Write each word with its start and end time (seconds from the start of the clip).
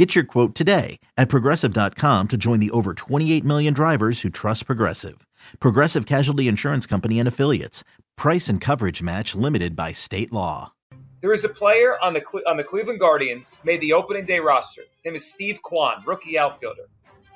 Get 0.00 0.14
your 0.14 0.24
quote 0.24 0.54
today 0.54 0.98
at 1.18 1.28
progressive.com 1.28 2.28
to 2.28 2.38
join 2.38 2.58
the 2.58 2.70
over 2.70 2.94
28 2.94 3.44
million 3.44 3.74
drivers 3.74 4.22
who 4.22 4.30
trust 4.30 4.64
Progressive. 4.64 5.26
Progressive 5.60 6.06
Casualty 6.06 6.48
Insurance 6.48 6.86
Company 6.86 7.18
and 7.18 7.28
Affiliates. 7.28 7.84
Price 8.16 8.48
and 8.48 8.62
coverage 8.62 9.02
match 9.02 9.34
limited 9.34 9.76
by 9.76 9.92
state 9.92 10.32
law. 10.32 10.72
There 11.20 11.34
is 11.34 11.44
a 11.44 11.50
player 11.50 12.02
on 12.02 12.14
the 12.14 12.24
on 12.48 12.56
the 12.56 12.64
Cleveland 12.64 12.98
Guardians 12.98 13.60
made 13.62 13.82
the 13.82 13.92
opening 13.92 14.24
day 14.24 14.40
roster. 14.40 14.84
His 14.96 15.04
name 15.04 15.16
is 15.16 15.30
Steve 15.30 15.60
Kwan, 15.60 16.02
rookie 16.06 16.38
outfielder. 16.38 16.88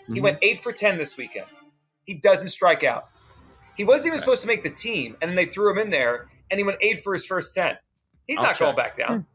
He 0.06 0.14
mm-hmm. 0.14 0.22
went 0.22 0.38
eight 0.40 0.62
for 0.62 0.72
ten 0.72 0.96
this 0.96 1.18
weekend. 1.18 1.48
He 2.04 2.14
doesn't 2.14 2.48
strike 2.48 2.82
out. 2.82 3.10
He 3.76 3.84
wasn't 3.84 4.06
even 4.06 4.20
supposed 4.20 4.40
to 4.40 4.48
make 4.48 4.62
the 4.62 4.70
team, 4.70 5.18
and 5.20 5.28
then 5.28 5.36
they 5.36 5.44
threw 5.44 5.70
him 5.70 5.76
in 5.76 5.90
there, 5.90 6.30
and 6.50 6.56
he 6.56 6.64
went 6.64 6.78
eight 6.80 7.04
for 7.04 7.12
his 7.12 7.26
first 7.26 7.54
ten. 7.54 7.76
He's 8.26 8.38
I'll 8.38 8.44
not 8.44 8.58
going 8.58 8.74
back 8.74 8.96
down. 8.96 9.18
Hmm. 9.18 9.33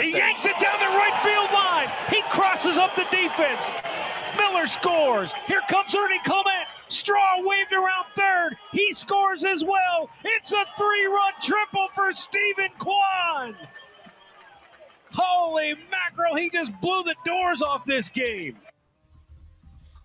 He 0.00 0.12
yanks 0.12 0.44
it 0.44 0.58
down 0.58 0.78
the 0.78 0.86
right 0.86 1.20
field 1.22 1.50
line. 1.52 1.90
He 2.10 2.22
crosses 2.30 2.78
up 2.78 2.94
the 2.96 3.06
defense. 3.10 3.70
Miller 4.36 4.66
scores. 4.66 5.32
Here 5.46 5.62
comes 5.68 5.94
Ernie 5.94 6.20
Clement. 6.24 6.66
Straw 6.88 7.36
waved 7.38 7.72
around 7.72 8.06
third. 8.16 8.56
He 8.72 8.92
scores 8.92 9.44
as 9.44 9.64
well. 9.64 10.08
It's 10.24 10.52
a 10.52 10.64
three-run 10.78 11.32
triple 11.42 11.88
for 11.94 12.12
Stephen 12.12 12.70
Kwan. 12.78 13.56
Holy 15.12 15.74
mackerel! 15.90 16.36
He 16.36 16.50
just 16.50 16.72
blew 16.80 17.02
the 17.02 17.16
doors 17.24 17.62
off 17.62 17.84
this 17.84 18.08
game. 18.08 18.56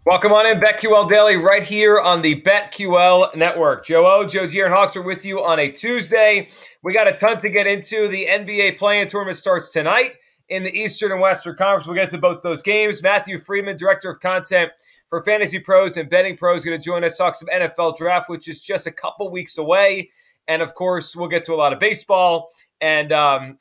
Welcome 0.06 0.34
on 0.34 0.46
in, 0.46 0.60
BetQL 0.60 1.10
Daily, 1.10 1.36
right 1.36 1.64
here 1.64 2.00
on 2.00 2.22
the 2.22 2.40
BetQL 2.44 3.36
Network. 3.36 3.88
Joe 3.88 4.06
O, 4.06 4.24
Joe 4.24 4.46
Gier, 4.46 4.66
and 4.66 4.74
Hawks 4.74 4.96
are 4.96 5.02
with 5.02 5.26
you 5.26 5.44
on 5.44 5.58
a 5.58 5.68
Tuesday. 5.68 6.50
We 6.84 6.94
got 6.94 7.08
a 7.08 7.14
ton 7.14 7.40
to 7.40 7.50
get 7.50 7.66
into. 7.66 8.08
The 8.08 8.28
NBA 8.28 8.78
play-in 8.78 9.08
tournament 9.08 9.40
starts 9.40 9.72
tonight 9.72 10.12
in 10.48 10.62
the 10.62 10.70
Eastern 10.70 11.12
and 11.12 11.22
Western 11.22 11.56
Conference. 11.56 11.88
We'll 11.88 11.96
get 11.96 12.12
to 12.12 12.20
both 12.20 12.44
those 12.44 12.62
games. 12.62 13.02
Matthew 13.02 13.40
Freedman, 13.40 13.78
Director 13.78 14.12
of 14.12 14.20
Content 14.20 14.70
for 15.10 15.24
Fantasy 15.24 15.58
Pros 15.58 15.98
and 15.98 16.08
Betting 16.08 16.38
Pros, 16.38 16.60
is 16.60 16.66
going 16.66 16.80
to 16.80 16.86
join 16.86 17.04
us, 17.04 17.18
talk 17.18 17.34
some 17.34 17.48
NFL 17.48 17.98
draft, 17.98 18.30
which 18.30 18.48
is 18.48 18.62
just 18.62 18.86
a 18.86 18.92
couple 18.92 19.32
weeks 19.32 19.58
away. 19.58 20.12
And 20.48 20.62
of 20.62 20.76
course, 20.76 21.16
we'll 21.16 21.30
get 21.30 21.46
to 21.46 21.54
a 21.56 21.58
lot 21.58 21.74
of 21.74 21.80
baseball 21.80 22.52
and 22.80 23.12
um, 23.12 23.58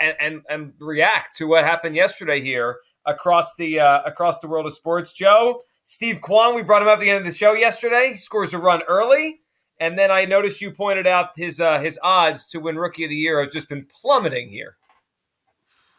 and, 0.00 0.16
and 0.20 0.42
and 0.48 0.72
react 0.78 1.36
to 1.38 1.48
what 1.48 1.64
happened 1.64 1.96
yesterday 1.96 2.40
here 2.40 2.76
across 3.04 3.56
the 3.56 3.80
uh, 3.80 4.02
across 4.02 4.38
the 4.38 4.46
world 4.46 4.66
of 4.66 4.74
sports. 4.74 5.12
Joe, 5.12 5.62
Steve 5.90 6.20
Kwan, 6.20 6.54
we 6.54 6.62
brought 6.62 6.82
him 6.82 6.88
up 6.88 6.98
at 6.98 7.00
the 7.00 7.08
end 7.08 7.20
of 7.20 7.24
the 7.24 7.32
show 7.32 7.54
yesterday. 7.54 8.10
He 8.10 8.16
scores 8.16 8.52
a 8.52 8.58
run 8.58 8.82
early, 8.88 9.40
and 9.80 9.98
then 9.98 10.10
I 10.10 10.26
noticed 10.26 10.60
you 10.60 10.70
pointed 10.70 11.06
out 11.06 11.30
his 11.34 11.62
uh, 11.62 11.80
his 11.80 11.98
odds 12.02 12.44
to 12.48 12.60
win 12.60 12.76
Rookie 12.76 13.04
of 13.04 13.08
the 13.08 13.16
Year 13.16 13.40
have 13.40 13.50
just 13.50 13.70
been 13.70 13.86
plummeting 13.86 14.50
here. 14.50 14.76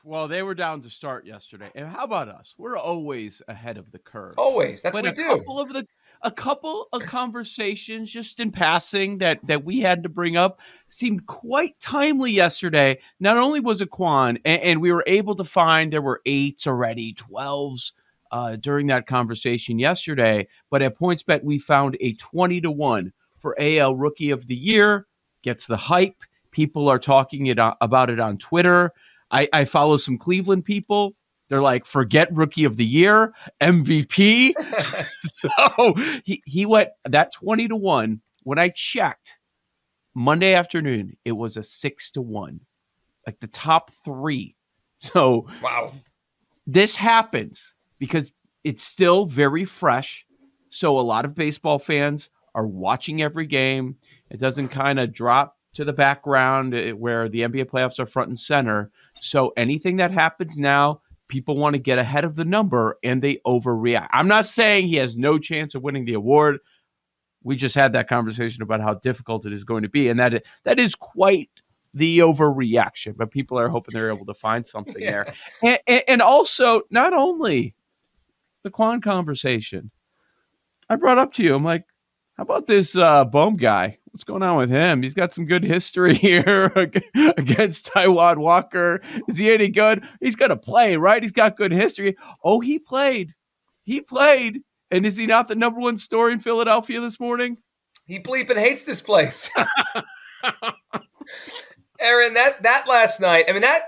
Well, 0.04 0.28
they 0.28 0.44
were 0.44 0.54
down 0.54 0.84
to 0.84 0.92
start 0.92 1.26
yesterday. 1.26 1.72
And 1.74 1.88
how 1.88 2.04
about 2.04 2.30
us? 2.30 2.54
We're 2.56 2.78
always 2.78 3.42
ahead 3.48 3.80
of 3.80 3.92
the 3.92 3.98
curve. 3.98 4.36
Always, 4.38 4.84
that's 4.84 4.96
but 4.96 5.06
what 5.06 5.18
we 5.18 5.24
do. 5.24 5.38
couple 5.40 5.60
of 5.60 5.74
the 5.74 5.88
a 6.22 6.30
couple 6.30 6.88
of 6.94 7.02
conversations 7.02 8.12
just 8.12 8.40
in 8.40 8.52
passing 8.52 9.18
that 9.18 9.40
that 9.48 9.66
we 9.66 9.80
had 9.80 10.04
to 10.04 10.10
bring 10.10 10.38
up 10.38 10.60
seemed 10.88 11.26
quite 11.26 11.80
timely 11.80 12.32
yesterday. 12.32 13.00
Not 13.20 13.38
only 13.38 13.60
was 13.60 13.82
it 13.82 13.90
Kwan, 13.90 14.38
and, 14.46 14.62
and 14.62 14.82
we 14.82 14.92
were 14.92 15.04
able 15.08 15.36
to 15.38 15.44
find 15.44 15.92
there 15.92 16.00
were 16.00 16.22
eights 16.28 16.68
already, 16.68 17.14
twelves 17.14 17.94
uh, 18.32 18.56
during 18.58 18.88
that 18.88 19.08
conversation 19.08 19.80
yesterday, 19.80 20.48
but 20.70 20.82
at 20.82 20.98
PointsBet 20.98 21.44
we 21.44 21.60
found 21.60 21.98
a 22.02 22.14
twenty 22.14 22.62
to 22.62 22.72
one 22.72 23.12
for 23.38 23.56
AL 23.60 23.96
Rookie 23.96 24.32
of 24.32 24.48
the 24.48 24.56
Year. 24.56 25.08
Gets 25.42 25.68
the 25.68 25.78
hype. 25.78 26.22
People 26.52 26.90
are 26.90 27.00
talking 27.00 27.48
it 27.48 27.60
uh, 27.60 27.76
about 27.82 28.10
it 28.10 28.20
on 28.20 28.38
Twitter. 28.38 28.92
I, 29.32 29.48
I 29.54 29.66
follow 29.66 29.98
some 29.98 30.18
Cleveland 30.18 30.66
people. 30.66 31.16
They're 31.48 31.62
like, 31.62 31.86
forget 31.86 32.32
rookie 32.34 32.64
of 32.66 32.78
the 32.78 32.86
year, 32.86 33.34
MVP. 33.62 34.54
so 35.22 35.94
he, 36.24 36.42
he 36.46 36.66
went 36.66 36.90
that 37.06 37.34
20 37.34 37.70
to 37.70 37.76
1. 37.76 38.22
When 38.44 38.60
I 38.60 38.70
checked 38.70 39.40
Monday 40.14 40.54
afternoon, 40.54 41.16
it 41.26 41.32
was 41.32 41.58
a 41.58 41.64
six 41.64 42.12
to 42.12 42.22
one, 42.22 42.60
like 43.26 43.40
the 43.40 43.48
top 43.48 43.92
three. 44.04 44.56
So 44.98 45.48
Wow. 45.62 45.94
this 46.68 46.96
happens 46.96 47.74
because 48.00 48.32
it's 48.64 48.84
still 48.84 49.26
very 49.26 49.66
fresh. 49.66 50.26
So 50.70 51.00
a 51.00 51.02
lot 51.02 51.26
of 51.26 51.36
baseball 51.36 51.80
fans 51.80 52.30
are 52.56 52.68
watching 52.68 53.22
every 53.22 53.46
game. 53.46 53.98
It 54.30 54.40
doesn't 54.40 54.70
kind 54.70 55.00
of 55.00 55.14
drop 55.14 55.58
to 55.74 55.86
the 55.86 55.94
background 55.94 56.74
eh, 56.74 56.92
where 56.92 57.30
the 57.30 57.42
NBA 57.42 57.66
playoffs 57.66 58.00
are 58.00 58.06
front 58.06 58.30
and 58.30 58.40
center. 58.40 58.92
So 59.22 59.54
anything 59.56 59.98
that 59.98 60.12
happens 60.12 60.58
now, 60.58 61.02
people 61.28 61.58
want 61.58 61.76
to 61.76 61.80
get 61.80 62.00
ahead 62.00 62.26
of 62.26 62.36
the 62.36 62.46
number 62.46 62.98
and 63.04 63.22
they 63.22 63.38
overreact. 63.46 64.10
I'm 64.12 64.28
not 64.28 64.46
saying 64.46 64.88
he 64.88 64.96
has 64.96 65.16
no 65.16 65.38
chance 65.38 65.76
of 65.76 65.84
winning 65.84 66.06
the 66.06 66.14
award. 66.14 66.60
We 67.44 67.56
just 67.56 67.76
had 67.76 67.94
that 67.94 68.10
conversation 68.10 68.64
about 68.64 68.82
how 68.82 68.96
difficult 68.96 69.46
it 69.46 69.54
is 69.54 69.64
going 69.64 69.84
to 69.84 69.90
be, 69.90 70.10
and 70.10 70.20
that 70.20 70.44
that 70.66 70.78
is 70.78 70.94
quite 70.94 71.50
the 71.94 72.20
overreaction. 72.20 73.16
But 73.16 73.32
people 73.32 73.58
are 73.58 73.70
hoping 73.70 73.94
they're 73.94 74.12
able 74.12 74.26
to 74.26 74.34
find 74.34 74.68
something 74.68 74.96
there, 75.00 75.34
and, 75.64 75.80
and, 75.88 76.04
and 76.10 76.22
also 76.22 76.82
not 76.90 77.14
only 77.14 77.76
the 78.64 78.70
Kwan 78.70 79.02
conversation. 79.02 79.92
I 80.90 80.96
brought 80.96 81.18
up 81.18 81.34
to 81.34 81.44
you. 81.44 81.56
I'm 81.56 81.64
like, 81.64 81.86
how 82.38 82.44
about 82.44 82.68
this 82.68 82.96
uh, 82.96 83.26
Bohm 83.26 83.58
guy? 83.58 83.98
What's 84.12 84.24
going 84.24 84.44
on 84.44 84.58
with 84.58 84.70
him? 84.70 85.04
He's 85.04 85.14
got 85.14 85.34
some 85.34 85.46
good 85.46 85.64
history 85.64 86.14
here 86.16 86.72
against 87.38 87.92
Taijuan 87.92 88.38
Walker. 88.38 89.02
Is 89.28 89.38
he 89.38 89.52
any 89.52 89.68
good? 89.70 90.08
He's 90.22 90.36
going 90.36 90.50
to 90.50 90.58
play, 90.58 90.96
right? 90.98 91.22
He's 91.22 91.32
got 91.32 91.58
good 91.58 91.72
history. 91.72 92.16
Oh, 92.44 92.60
he 92.60 92.80
played. 92.80 93.36
He 93.84 94.02
played. 94.02 94.62
And 94.92 95.06
is 95.06 95.18
he 95.18 95.28
not 95.28 95.48
the 95.48 95.56
number 95.56 95.80
one 95.80 95.98
story 95.98 96.34
in 96.34 96.40
Philadelphia 96.40 97.00
this 97.02 97.20
morning? 97.20 97.58
He 98.06 98.20
bleeping 98.20 98.58
hates 98.58 98.84
this 98.84 99.02
place. 99.02 99.52
Aaron, 102.00 102.34
that 102.34 102.64
that 102.64 102.88
last 102.88 103.20
night, 103.22 103.46
I 103.48 103.52
mean 103.52 103.62
that 103.62 103.82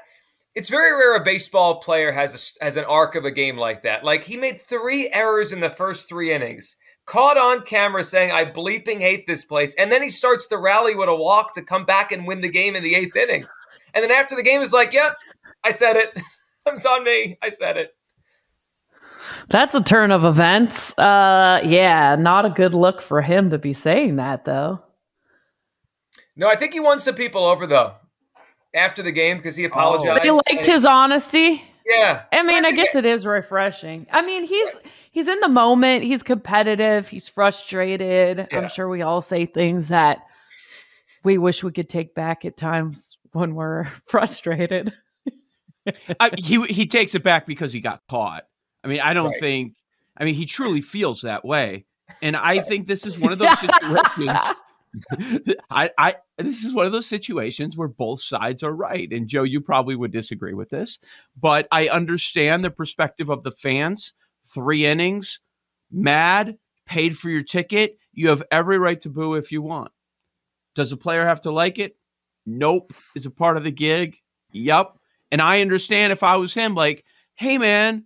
it's 0.55 0.69
very 0.69 0.91
rare 0.91 1.15
a 1.15 1.23
baseball 1.23 1.79
player 1.79 2.11
has 2.11 2.57
a, 2.61 2.63
has 2.63 2.77
an 2.77 2.83
arc 2.85 3.15
of 3.15 3.25
a 3.25 3.31
game 3.31 3.57
like 3.57 3.83
that. 3.83 4.03
Like 4.03 4.25
he 4.25 4.37
made 4.37 4.61
three 4.61 5.09
errors 5.13 5.51
in 5.51 5.61
the 5.61 5.69
first 5.69 6.09
three 6.09 6.33
innings, 6.33 6.75
caught 7.05 7.37
on 7.37 7.63
camera 7.63 8.03
saying 8.03 8.31
"I 8.31 8.45
bleeping 8.45 8.99
hate 8.99 9.27
this 9.27 9.45
place," 9.45 9.73
and 9.75 9.91
then 9.91 10.03
he 10.03 10.09
starts 10.09 10.47
the 10.47 10.57
rally 10.57 10.95
with 10.95 11.09
a 11.09 11.15
walk 11.15 11.53
to 11.53 11.61
come 11.61 11.85
back 11.85 12.11
and 12.11 12.27
win 12.27 12.41
the 12.41 12.49
game 12.49 12.75
in 12.75 12.83
the 12.83 12.95
eighth 12.95 13.15
inning. 13.15 13.45
And 13.93 14.03
then 14.03 14.11
after 14.11 14.35
the 14.35 14.43
game, 14.43 14.61
is 14.61 14.73
like, 14.73 14.93
"Yep, 14.93 15.15
I 15.63 15.71
said 15.71 15.95
it. 15.95 16.21
it's 16.65 16.85
on 16.85 17.03
me. 17.03 17.37
I 17.41 17.49
said 17.49 17.77
it." 17.77 17.95
That's 19.49 19.73
a 19.75 19.81
turn 19.81 20.11
of 20.11 20.25
events. 20.25 20.97
Uh, 20.97 21.61
yeah, 21.63 22.15
not 22.17 22.45
a 22.45 22.49
good 22.49 22.73
look 22.73 23.01
for 23.01 23.21
him 23.21 23.51
to 23.51 23.57
be 23.57 23.73
saying 23.73 24.17
that, 24.17 24.43
though. 24.45 24.81
No, 26.35 26.47
I 26.47 26.55
think 26.55 26.73
he 26.73 26.79
won 26.79 26.99
some 26.99 27.15
people 27.15 27.43
over 27.43 27.67
though 27.67 27.95
after 28.73 29.03
the 29.03 29.11
game 29.11 29.37
because 29.37 29.55
he 29.55 29.65
oh. 29.65 29.67
apologized. 29.67 30.23
They 30.23 30.31
liked 30.31 30.65
his 30.65 30.85
honesty. 30.85 31.63
Yeah, 31.85 32.23
I 32.31 32.43
mean, 32.43 32.63
I 32.63 32.71
guess 32.71 32.93
it 32.95 33.05
is 33.05 33.25
refreshing. 33.25 34.05
I 34.11 34.21
mean, 34.21 34.43
he's 34.45 34.69
he's 35.11 35.27
in 35.27 35.39
the 35.39 35.49
moment. 35.49 36.03
He's 36.03 36.23
competitive. 36.23 37.07
He's 37.07 37.27
frustrated. 37.27 38.47
Yeah. 38.51 38.59
I'm 38.59 38.69
sure 38.69 38.87
we 38.87 39.01
all 39.01 39.21
say 39.21 39.45
things 39.45 39.87
that 39.87 40.19
we 41.23 41.37
wish 41.37 41.63
we 41.63 41.71
could 41.71 41.89
take 41.89 42.13
back 42.13 42.45
at 42.45 42.55
times 42.55 43.17
when 43.31 43.55
we're 43.55 43.85
frustrated. 44.05 44.93
I, 46.19 46.31
he 46.37 46.61
he 46.65 46.85
takes 46.85 47.15
it 47.15 47.23
back 47.23 47.47
because 47.47 47.73
he 47.73 47.81
got 47.81 48.01
caught. 48.07 48.45
I 48.83 48.87
mean, 48.87 48.99
I 49.01 49.13
don't 49.13 49.31
Right. 49.31 49.39
think. 49.39 49.73
I 50.17 50.25
mean, 50.25 50.35
he 50.35 50.45
truly 50.45 50.81
feels 50.81 51.21
that 51.21 51.43
way, 51.43 51.85
and 52.21 52.35
I 52.35 52.59
think 52.59 52.85
this 52.85 53.07
is 53.07 53.17
one 53.19 53.31
of 53.31 53.39
those 53.39 53.59
situations. 53.59 54.37
I, 55.69 55.89
I 55.97 56.15
this 56.37 56.63
is 56.63 56.73
one 56.73 56.85
of 56.85 56.91
those 56.91 57.07
situations 57.07 57.77
where 57.77 57.87
both 57.87 58.21
sides 58.21 58.63
are 58.63 58.73
right. 58.73 59.11
And 59.11 59.27
Joe, 59.27 59.43
you 59.43 59.61
probably 59.61 59.95
would 59.95 60.11
disagree 60.11 60.53
with 60.53 60.69
this, 60.69 60.99
but 61.39 61.67
I 61.71 61.87
understand 61.87 62.63
the 62.63 62.71
perspective 62.71 63.29
of 63.29 63.43
the 63.43 63.51
fans. 63.51 64.13
Three 64.47 64.85
innings, 64.85 65.39
mad, 65.91 66.57
paid 66.85 67.17
for 67.17 67.29
your 67.29 67.43
ticket. 67.43 67.97
You 68.11 68.29
have 68.29 68.43
every 68.51 68.77
right 68.77 68.99
to 69.01 69.09
boo 69.09 69.35
if 69.35 69.51
you 69.51 69.61
want. 69.61 69.91
Does 70.75 70.89
the 70.89 70.97
player 70.97 71.25
have 71.25 71.41
to 71.41 71.51
like 71.51 71.79
it? 71.79 71.95
Nope. 72.45 72.93
Is 73.15 73.25
a 73.25 73.31
part 73.31 73.57
of 73.57 73.63
the 73.63 73.71
gig? 73.71 74.17
Yup. 74.51 74.99
And 75.31 75.41
I 75.41 75.61
understand 75.61 76.11
if 76.11 76.23
I 76.23 76.35
was 76.35 76.53
him, 76.53 76.75
like, 76.75 77.05
hey 77.35 77.57
man, 77.57 78.05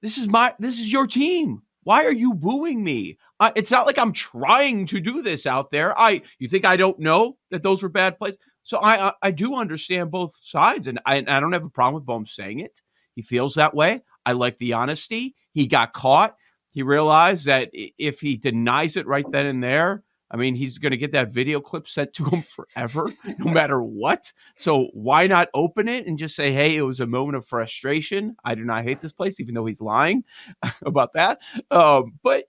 this 0.00 0.18
is 0.18 0.26
my 0.26 0.54
this 0.58 0.78
is 0.78 0.92
your 0.92 1.06
team. 1.06 1.62
Why 1.84 2.04
are 2.04 2.12
you 2.12 2.34
booing 2.34 2.82
me? 2.82 3.18
I, 3.42 3.52
it's 3.56 3.72
not 3.72 3.86
like 3.86 3.98
I'm 3.98 4.12
trying 4.12 4.86
to 4.86 5.00
do 5.00 5.20
this 5.20 5.46
out 5.46 5.72
there. 5.72 5.98
I 5.98 6.22
you 6.38 6.48
think 6.48 6.64
I 6.64 6.76
don't 6.76 7.00
know 7.00 7.36
that 7.50 7.64
those 7.64 7.82
were 7.82 7.88
bad 7.88 8.16
plays? 8.16 8.38
So 8.62 8.78
I 8.78 9.08
I, 9.08 9.12
I 9.20 9.30
do 9.32 9.56
understand 9.56 10.12
both 10.12 10.38
sides, 10.40 10.86
and 10.86 11.00
I, 11.04 11.16
I 11.16 11.40
don't 11.40 11.52
have 11.52 11.66
a 11.66 11.70
problem 11.70 11.94
with 11.96 12.06
Bohm 12.06 12.24
saying 12.24 12.60
it. 12.60 12.80
He 13.16 13.22
feels 13.22 13.56
that 13.56 13.74
way. 13.74 14.02
I 14.24 14.32
like 14.32 14.58
the 14.58 14.74
honesty. 14.74 15.34
He 15.52 15.66
got 15.66 15.92
caught. 15.92 16.36
He 16.70 16.84
realized 16.84 17.46
that 17.46 17.70
if 17.72 18.20
he 18.20 18.36
denies 18.36 18.96
it 18.96 19.08
right 19.08 19.26
then 19.28 19.46
and 19.46 19.62
there, 19.62 20.04
I 20.30 20.36
mean, 20.36 20.54
he's 20.54 20.78
going 20.78 20.92
to 20.92 20.96
get 20.96 21.12
that 21.12 21.32
video 21.32 21.60
clip 21.60 21.86
sent 21.86 22.14
to 22.14 22.24
him 22.24 22.42
forever, 22.42 23.10
no 23.38 23.52
matter 23.52 23.82
what. 23.82 24.32
So 24.56 24.88
why 24.94 25.26
not 25.26 25.48
open 25.52 25.88
it 25.88 26.06
and 26.06 26.16
just 26.16 26.34
say, 26.34 26.52
hey, 26.52 26.76
it 26.76 26.82
was 26.82 27.00
a 27.00 27.06
moment 27.06 27.36
of 27.36 27.44
frustration. 27.44 28.36
I 28.42 28.54
do 28.54 28.64
not 28.64 28.84
hate 28.84 29.02
this 29.02 29.12
place, 29.12 29.40
even 29.40 29.54
though 29.54 29.66
he's 29.66 29.82
lying 29.82 30.24
about 30.86 31.12
that. 31.14 31.40
Um, 31.70 32.18
but 32.22 32.44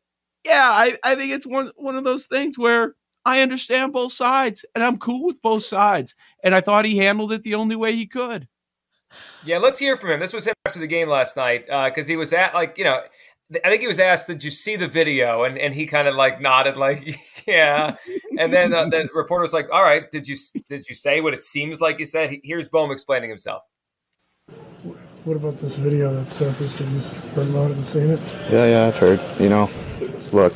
yeah, 0.46 0.70
I, 0.72 0.98
I 1.04 1.16
think 1.16 1.32
it's 1.32 1.48
one, 1.48 1.72
one 1.76 1.96
of 1.96 2.04
those 2.04 2.26
things 2.26 2.58
where 2.58 2.96
I 3.26 3.42
understand 3.42 3.94
both 3.94 4.12
sides 4.12 4.66
and 4.76 4.84
I'm 4.84 4.98
cool 4.98 5.26
with 5.26 5.42
both 5.42 5.64
sides. 5.64 6.16
And 6.44 6.54
I 6.54 6.62
thought 6.62 6.86
he 6.86 6.98
handled 6.98 7.32
it 7.32 7.44
the 7.44 7.56
only 7.56 7.76
way 7.76 7.96
he 7.96 8.06
could. 8.06 8.48
Yeah, 9.46 9.60
let's 9.60 9.80
hear 9.80 9.96
from 9.96 10.12
him. 10.12 10.20
This 10.20 10.34
was 10.34 10.48
him 10.48 10.54
after 10.66 10.80
the 10.80 10.88
game 10.88 11.08
last 11.08 11.38
night 11.38 11.66
because 11.66 12.08
uh, 12.08 12.10
he 12.10 12.16
was 12.16 12.34
at, 12.34 12.54
like, 12.54 12.78
you 12.78 12.84
know, 12.84 13.02
I 13.64 13.70
think 13.70 13.82
he 13.82 13.88
was 13.88 14.00
asked, 14.00 14.28
"Did 14.28 14.44
you 14.44 14.50
see 14.50 14.76
the 14.76 14.88
video?" 14.88 15.44
And 15.44 15.58
and 15.58 15.74
he 15.74 15.86
kind 15.86 16.08
of 16.08 16.16
like 16.16 16.42
nodded, 16.42 16.78
like, 16.78 17.16
"Yeah." 17.48 17.98
And 18.40 18.52
then 18.52 18.74
uh, 18.74 18.86
the 18.86 19.10
reporter 19.14 19.44
was 19.44 19.54
like, 19.54 19.68
"All 19.72 19.84
right, 19.84 20.10
did 20.10 20.28
you 20.28 20.38
did 20.68 20.88
you 20.88 20.96
say 20.96 21.22
what 21.22 21.34
it 21.34 21.42
seems 21.42 21.80
like 21.80 22.00
you 22.00 22.06
said?" 22.06 22.40
Here's 22.44 22.70
Bohm 22.70 22.90
explaining 22.90 23.30
himself. 23.30 23.62
What 25.26 25.38
about 25.38 25.60
this 25.60 25.76
video 25.76 26.14
that 26.16 26.30
surfaced? 26.30 26.80
Have 26.80 26.92
you 26.92 27.00
heard 27.00 27.50
about 27.50 27.72
it 27.72 27.78
and 27.78 27.88
seen 27.88 28.10
it? 28.10 28.20
Yeah, 28.50 28.66
yeah, 28.66 28.88
I've 28.88 28.98
heard. 28.98 29.22
You 29.40 29.50
know, 29.50 29.70
look, 30.34 30.54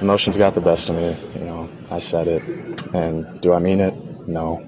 emotions 0.00 0.36
got 0.36 0.54
the 0.54 0.60
best 0.60 0.88
of 0.88 0.96
me. 0.96 1.16
You 1.38 1.44
know, 1.44 1.68
I 1.90 1.98
said 1.98 2.26
it, 2.26 2.42
and 2.94 3.40
do 3.40 3.52
I 3.52 3.58
mean 3.58 3.80
it? 3.80 3.94
No. 4.26 4.66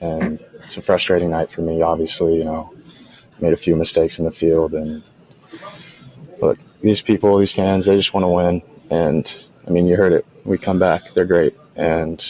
And 0.00 0.40
it's 0.64 0.76
a 0.76 0.82
frustrating 0.82 1.30
night 1.30 1.50
for 1.50 1.60
me. 1.60 1.82
Obviously, 1.82 2.36
you 2.36 2.44
know, 2.44 2.72
made 3.40 3.52
a 3.52 3.56
few 3.56 3.76
mistakes 3.76 4.18
in 4.18 4.24
the 4.24 4.30
field 4.32 4.74
and 4.74 5.02
but 6.40 6.58
these 6.82 7.02
people, 7.02 7.38
these 7.38 7.52
fans, 7.52 7.86
they 7.86 7.96
just 7.96 8.12
want 8.12 8.24
to 8.24 8.28
win. 8.28 8.62
And 8.90 9.48
I 9.66 9.70
mean, 9.70 9.86
you 9.86 9.96
heard 9.96 10.12
it. 10.12 10.26
We 10.44 10.58
come 10.58 10.78
back, 10.78 11.12
they're 11.14 11.24
great. 11.24 11.56
And, 11.74 12.22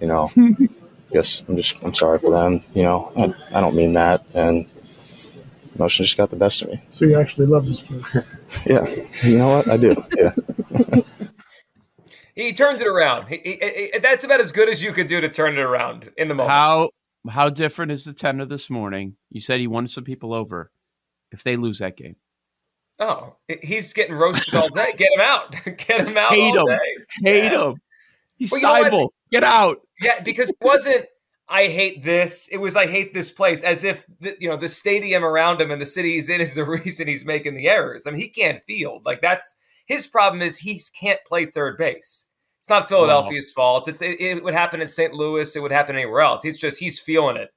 you 0.00 0.06
know, 0.06 0.30
guess 1.12 1.44
I'm 1.48 1.56
just, 1.56 1.82
I'm 1.82 1.94
sorry 1.94 2.18
for 2.18 2.30
them. 2.30 2.62
You 2.74 2.82
know, 2.82 3.12
I, 3.16 3.58
I 3.58 3.60
don't 3.60 3.76
mean 3.76 3.94
that. 3.94 4.24
And 4.34 4.66
emotion 5.74 6.04
just 6.04 6.16
got 6.16 6.30
the 6.30 6.36
best 6.36 6.62
of 6.62 6.68
me. 6.68 6.82
So 6.90 7.04
you 7.04 7.18
actually 7.18 7.46
love 7.46 7.66
this 7.66 7.80
place? 7.80 8.24
yeah. 8.66 8.86
You 9.22 9.38
know 9.38 9.48
what? 9.56 9.68
I 9.68 9.76
do. 9.76 10.04
Yeah. 10.16 10.32
he 12.34 12.52
turns 12.52 12.80
it 12.80 12.88
around. 12.88 13.28
He, 13.28 13.40
he, 13.44 13.58
he, 13.92 13.98
that's 13.98 14.24
about 14.24 14.40
as 14.40 14.52
good 14.52 14.68
as 14.68 14.82
you 14.82 14.92
could 14.92 15.06
do 15.06 15.20
to 15.20 15.28
turn 15.28 15.54
it 15.54 15.60
around 15.60 16.10
in 16.16 16.28
the 16.28 16.34
moment. 16.34 16.50
How 16.50 16.90
how 17.28 17.50
different 17.50 17.92
is 17.92 18.04
the 18.04 18.12
tenor 18.12 18.44
this 18.44 18.68
morning? 18.68 19.16
You 19.30 19.40
said 19.40 19.60
he 19.60 19.66
wanted 19.66 19.90
some 19.90 20.04
people 20.04 20.34
over. 20.34 20.70
If 21.30 21.44
they 21.44 21.56
lose 21.56 21.78
that 21.78 21.96
game, 21.96 22.16
Oh, 23.02 23.34
he's 23.62 23.92
getting 23.92 24.14
roasted 24.14 24.54
all 24.54 24.68
day. 24.68 24.92
Get 24.96 25.12
him 25.12 25.20
out. 25.20 25.52
Get 25.64 26.06
him 26.06 26.16
out. 26.16 26.32
Hate 26.32 26.54
him. 26.54 26.66
Day. 26.66 26.78
Hate 27.22 27.52
yeah. 27.52 27.70
him. 27.70 27.74
He's 28.36 28.52
well, 28.52 28.92
you 28.92 29.08
Get 29.32 29.44
out. 29.44 29.80
Yeah, 30.00 30.20
because 30.20 30.50
it 30.50 30.56
wasn't. 30.60 31.06
I 31.52 31.68
hate 31.68 32.02
this. 32.02 32.48
It 32.50 32.56
was 32.56 32.76
I 32.76 32.86
hate 32.86 33.12
this 33.12 33.30
place, 33.30 33.62
as 33.62 33.84
if 33.84 34.04
the, 34.20 34.34
you 34.40 34.48
know 34.48 34.56
the 34.56 34.68
stadium 34.68 35.22
around 35.22 35.60
him 35.60 35.70
and 35.70 35.80
the 35.80 35.86
city 35.86 36.14
he's 36.14 36.30
in 36.30 36.40
is 36.40 36.54
the 36.54 36.64
reason 36.84 37.06
he's 37.06 37.26
making 37.26 37.54
the 37.54 37.68
errors. 37.68 38.06
I 38.06 38.10
mean, 38.10 38.20
he 38.20 38.28
can't 38.28 38.64
field. 38.64 39.02
Like 39.04 39.20
that's 39.20 39.54
his 39.86 40.06
problem. 40.06 40.40
Is 40.40 40.58
he 40.58 40.80
can't 40.98 41.20
play 41.26 41.44
third 41.44 41.76
base. 41.76 42.26
It's 42.60 42.70
not 42.70 42.88
Philadelphia's 42.88 43.52
wow. 43.56 43.62
fault. 43.62 43.88
It's, 43.88 44.00
it, 44.00 44.20
it 44.20 44.44
would 44.44 44.54
happen 44.54 44.80
in 44.80 44.88
St. 44.88 45.12
Louis. 45.12 45.54
It 45.54 45.60
would 45.60 45.72
happen 45.72 45.96
anywhere 45.96 46.20
else. 46.20 46.42
He's 46.42 46.56
just 46.56 46.78
he's 46.78 46.98
feeling 46.98 47.36
it 47.36 47.50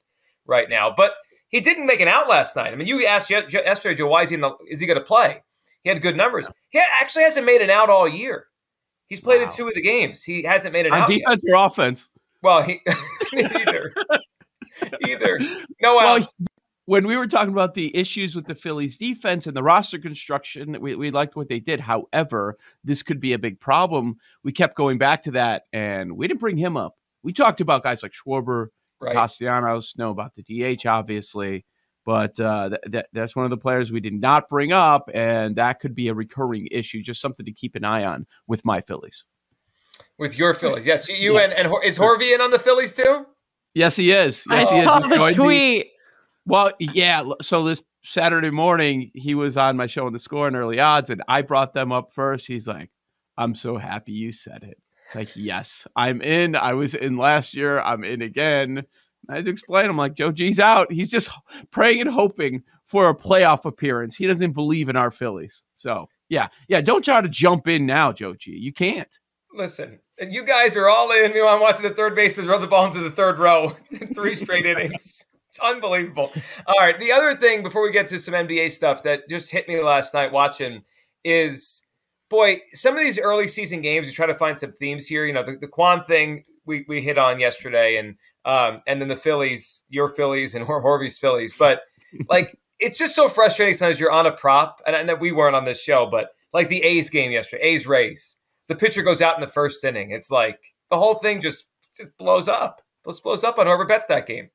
right 0.46 0.70
now. 0.70 0.94
But 0.96 1.14
he 1.48 1.62
didn't 1.62 1.86
make 1.86 2.02
an 2.02 2.08
out 2.08 2.28
last 2.28 2.56
night. 2.56 2.74
I 2.74 2.76
mean, 2.76 2.88
you 2.88 3.06
asked 3.06 3.30
yesterday, 3.30 3.96
Joe, 3.96 4.08
why 4.08 4.24
is 4.24 4.30
he, 4.30 4.36
in 4.36 4.42
the, 4.42 4.52
is 4.68 4.80
he 4.82 4.88
going 4.88 5.00
to 5.00 5.06
play? 5.06 5.42
He 5.84 5.90
had 5.90 6.02
good 6.02 6.18
numbers. 6.18 6.48
He 6.72 6.82
actually 7.00 7.24
hasn't 7.24 7.46
made 7.46 7.62
an 7.62 7.70
out 7.70 7.90
all 7.90 8.08
year. 8.08 8.48
He's 9.08 9.22
played 9.22 9.38
wow. 9.38 9.46
in 9.46 9.52
two 9.52 9.68
of 9.68 9.76
the 9.76 9.82
games. 9.82 10.24
He 10.24 10.44
hasn't 10.44 10.74
made 10.74 10.88
an 10.88 10.94
On 10.94 11.04
out. 11.04 11.08
Defense 11.08 11.44
yet. 11.46 11.54
or 11.54 11.66
offense? 11.66 12.10
Well, 12.46 12.62
he 12.62 12.80
either. 13.34 13.92
either. 15.04 15.40
No 15.82 15.96
well, 15.96 16.18
outs. 16.18 16.36
When 16.86 17.08
we 17.08 17.18
were 17.18 17.26
talking 17.26 17.52
about 17.52 17.74
the 17.74 17.98
issues 17.98 18.36
with 18.36 18.46
the 18.46 18.54
Phillies 18.54 18.98
defense 18.98 19.48
and 19.48 19.58
the 19.58 19.64
roster 19.64 19.98
construction, 19.98 20.80
we, 20.80 20.94
we 20.94 21.10
liked 21.10 21.36
what 21.36 21.50
they 21.50 21.60
did. 21.60 21.80
However, 21.80 22.60
this 22.84 23.02
could 23.02 23.20
be 23.20 23.34
a 23.34 23.40
big 23.40 23.60
problem. 23.60 24.18
We 24.44 24.52
kept 24.52 24.78
going 24.78 25.00
back 25.00 25.24
to 25.24 25.32
that, 25.32 25.64
and 25.74 26.16
we 26.16 26.28
didn't 26.28 26.40
bring 26.40 26.56
him 26.56 26.78
up. 26.78 26.94
We 27.24 27.34
talked 27.34 27.62
about 27.62 27.82
guys 27.82 28.04
like 28.04 28.12
Schwarber, 28.12 28.68
right. 29.02 29.16
Castellanos, 29.16 29.96
know 29.98 30.12
about 30.12 30.34
the 30.36 30.44
DH, 30.44 30.86
obviously. 30.86 31.66
But 32.06 32.40
uh, 32.40 32.70
th- 32.70 32.82
th- 32.92 33.06
that's 33.12 33.36
one 33.36 33.46
of 33.46 33.50
the 33.50 33.58
players 33.58 33.92
we 33.92 34.02
did 34.02 34.14
not 34.14 34.50
bring 34.50 34.72
up, 34.72 35.10
and 35.16 35.56
that 35.56 35.80
could 35.80 35.96
be 35.96 36.10
a 36.10 36.14
recurring 36.14 36.68
issue. 36.70 37.02
Just 37.02 37.22
something 37.22 37.48
to 37.48 37.52
keep 37.52 37.74
an 37.74 37.84
eye 37.84 38.04
on 38.04 38.28
with 38.46 38.64
my 38.64 38.82
Phillies. 38.82 39.26
With 40.18 40.38
your 40.38 40.54
Phillies, 40.54 40.86
yes. 40.86 41.10
You 41.10 41.34
yes. 41.34 41.54
and, 41.58 41.68
and 41.68 41.84
is 41.84 41.98
Horvey 41.98 42.34
in 42.34 42.42
on 42.42 42.52
the 42.52 42.60
Phillies 42.60 42.96
too? 42.96 43.26
Yes, 43.74 43.96
he 43.96 44.12
is. 44.12 44.46
Yes, 44.50 44.72
I 44.72 44.76
he 44.76 44.84
saw 44.84 45.00
the 45.00 45.34
tweet. 45.34 45.86
Me. 45.86 45.92
Well, 46.46 46.72
yeah. 46.80 47.24
So 47.42 47.64
this 47.64 47.82
Saturday 48.04 48.52
morning, 48.52 49.12
he 49.14 49.36
was 49.36 49.58
on 49.58 49.76
my 49.76 49.88
show 49.88 50.06
on 50.06 50.14
the 50.14 50.20
score 50.20 50.48
and 50.48 50.56
early 50.56 50.80
odds, 50.80 51.10
and 51.10 51.22
I 51.28 51.42
brought 51.42 51.74
them 51.74 51.92
up 51.92 52.14
first. 52.14 52.48
He's 52.48 52.68
like, 52.68 52.90
"I'm 53.38 53.56
so 53.56 53.78
happy 53.78 54.14
you 54.14 54.32
said 54.32 54.64
it." 54.64 54.78
It's 55.06 55.16
like, 55.16 55.36
yes, 55.36 55.88
I'm 55.96 56.22
in. 56.22 56.56
I 56.56 56.74
was 56.74 56.96
in 56.96 57.18
last 57.18 57.54
year. 57.54 57.80
I'm 57.80 58.04
in 58.04 58.22
again. 58.22 58.84
I 59.30 59.36
had 59.36 59.46
to 59.46 59.52
explain. 59.52 59.90
I'm 59.90 59.98
like, 59.98 60.16
Joe 60.16 60.32
G's 60.32 60.60
out. 60.60 60.92
He's 60.92 61.12
just 61.12 61.30
praying 61.72 62.02
and 62.02 62.10
hoping 62.10 62.64
for 62.88 63.10
a 63.10 63.16
playoff 63.16 63.66
appearance. 63.66 64.16
He 64.16 64.28
doesn't 64.28 64.54
believe 64.54 64.90
in 64.90 64.96
our 64.96 65.12
Phillies. 65.12 65.64
So, 65.76 66.08
yeah, 66.30 66.48
yeah. 66.68 66.82
Don't 66.82 67.06
try 67.06 67.22
to 67.22 67.30
jump 67.30 67.68
in 67.68 67.86
now, 67.86 68.12
Joe 68.12 68.34
G. 68.34 68.52
You 68.52 68.74
can't. 68.74 69.20
Listen, 69.56 70.00
you 70.20 70.44
guys 70.44 70.76
are 70.76 70.90
all 70.90 71.12
in. 71.12 71.34
Me. 71.34 71.42
I'm 71.42 71.62
watching 71.62 71.84
the 71.84 71.90
third 71.90 72.16
bases 72.16 72.46
throw 72.46 72.60
the 72.60 72.68
ball 72.68 72.86
into 72.86 73.00
the 73.00 73.10
third 73.10 73.40
row, 73.40 73.70
three 74.16 74.36
straight 74.36 74.66
innings. 74.66 75.26
It's 75.48 75.60
unbelievable. 75.64 76.34
All 76.68 76.80
right. 76.80 77.00
The 77.00 77.14
other 77.14 77.36
thing 77.36 77.64
before 77.64 77.82
we 77.82 77.92
get 77.92 78.10
to 78.10 78.20
some 78.20 78.34
NBA 78.34 78.72
stuff 78.72 79.04
that 79.04 79.30
just 79.30 79.52
hit 79.52 79.68
me 79.70 79.82
last 79.82 80.14
night 80.14 80.34
watching 80.34 80.84
is, 81.24 81.82
boy, 82.30 82.60
some 82.72 82.96
of 82.96 83.00
these 83.00 83.18
early 83.18 83.48
season 83.48 83.82
games, 83.82 84.08
you 84.08 84.14
try 84.14 84.26
to 84.26 84.36
find 84.36 84.60
some 84.60 84.74
themes 84.74 85.08
here. 85.08 85.26
You 85.26 85.32
know, 85.32 85.44
the, 85.44 85.56
the 85.56 85.68
Kwan 85.68 86.04
thing 86.04 86.44
we, 86.66 86.84
we 86.90 87.02
hit 87.02 87.18
on 87.18 87.40
yesterday, 87.40 87.96
and 87.96 88.16
um, 88.44 88.82
and 88.86 89.02
then 89.02 89.08
the 89.08 89.16
Phillies, 89.16 89.86
your 89.90 90.10
Phillies 90.10 90.54
and 90.54 90.66
Hor- 90.66 90.84
Horvey's 90.84 91.18
Phillies. 91.18 91.56
But 91.58 91.82
like, 92.30 92.58
it's 92.80 92.98
just 92.98 93.16
so 93.16 93.30
frustrating 93.30 93.76
sometimes 93.76 94.00
you're 94.00 94.12
on 94.12 94.26
a 94.26 94.32
prop, 94.32 94.82
and, 94.86 95.10
and 95.10 95.20
we 95.22 95.32
weren't 95.32 95.56
on 95.56 95.66
this 95.66 95.82
show, 95.82 96.06
but 96.06 96.32
like 96.54 96.70
the 96.70 96.84
A's 96.84 97.10
game 97.10 97.32
yesterday, 97.32 97.64
A's 97.64 97.88
Rays, 97.88 98.38
the 98.68 98.76
pitcher 98.76 99.04
goes 99.04 99.22
out 99.22 99.36
in 99.36 99.42
the 99.42 99.48
first 99.48 99.84
inning. 99.84 100.12
It's 100.12 100.32
like 100.32 100.74
the 100.90 100.98
whole 100.98 101.16
thing 101.16 101.42
just 101.42 101.68
just 101.96 102.18
blows 102.18 102.48
up. 102.48 102.82
Just 103.06 103.24
blows 103.24 103.44
up 103.44 103.60
on 103.60 103.68
whoever 103.68 103.86
bets 103.86 104.08
that 104.08 104.26
game. 104.26 104.50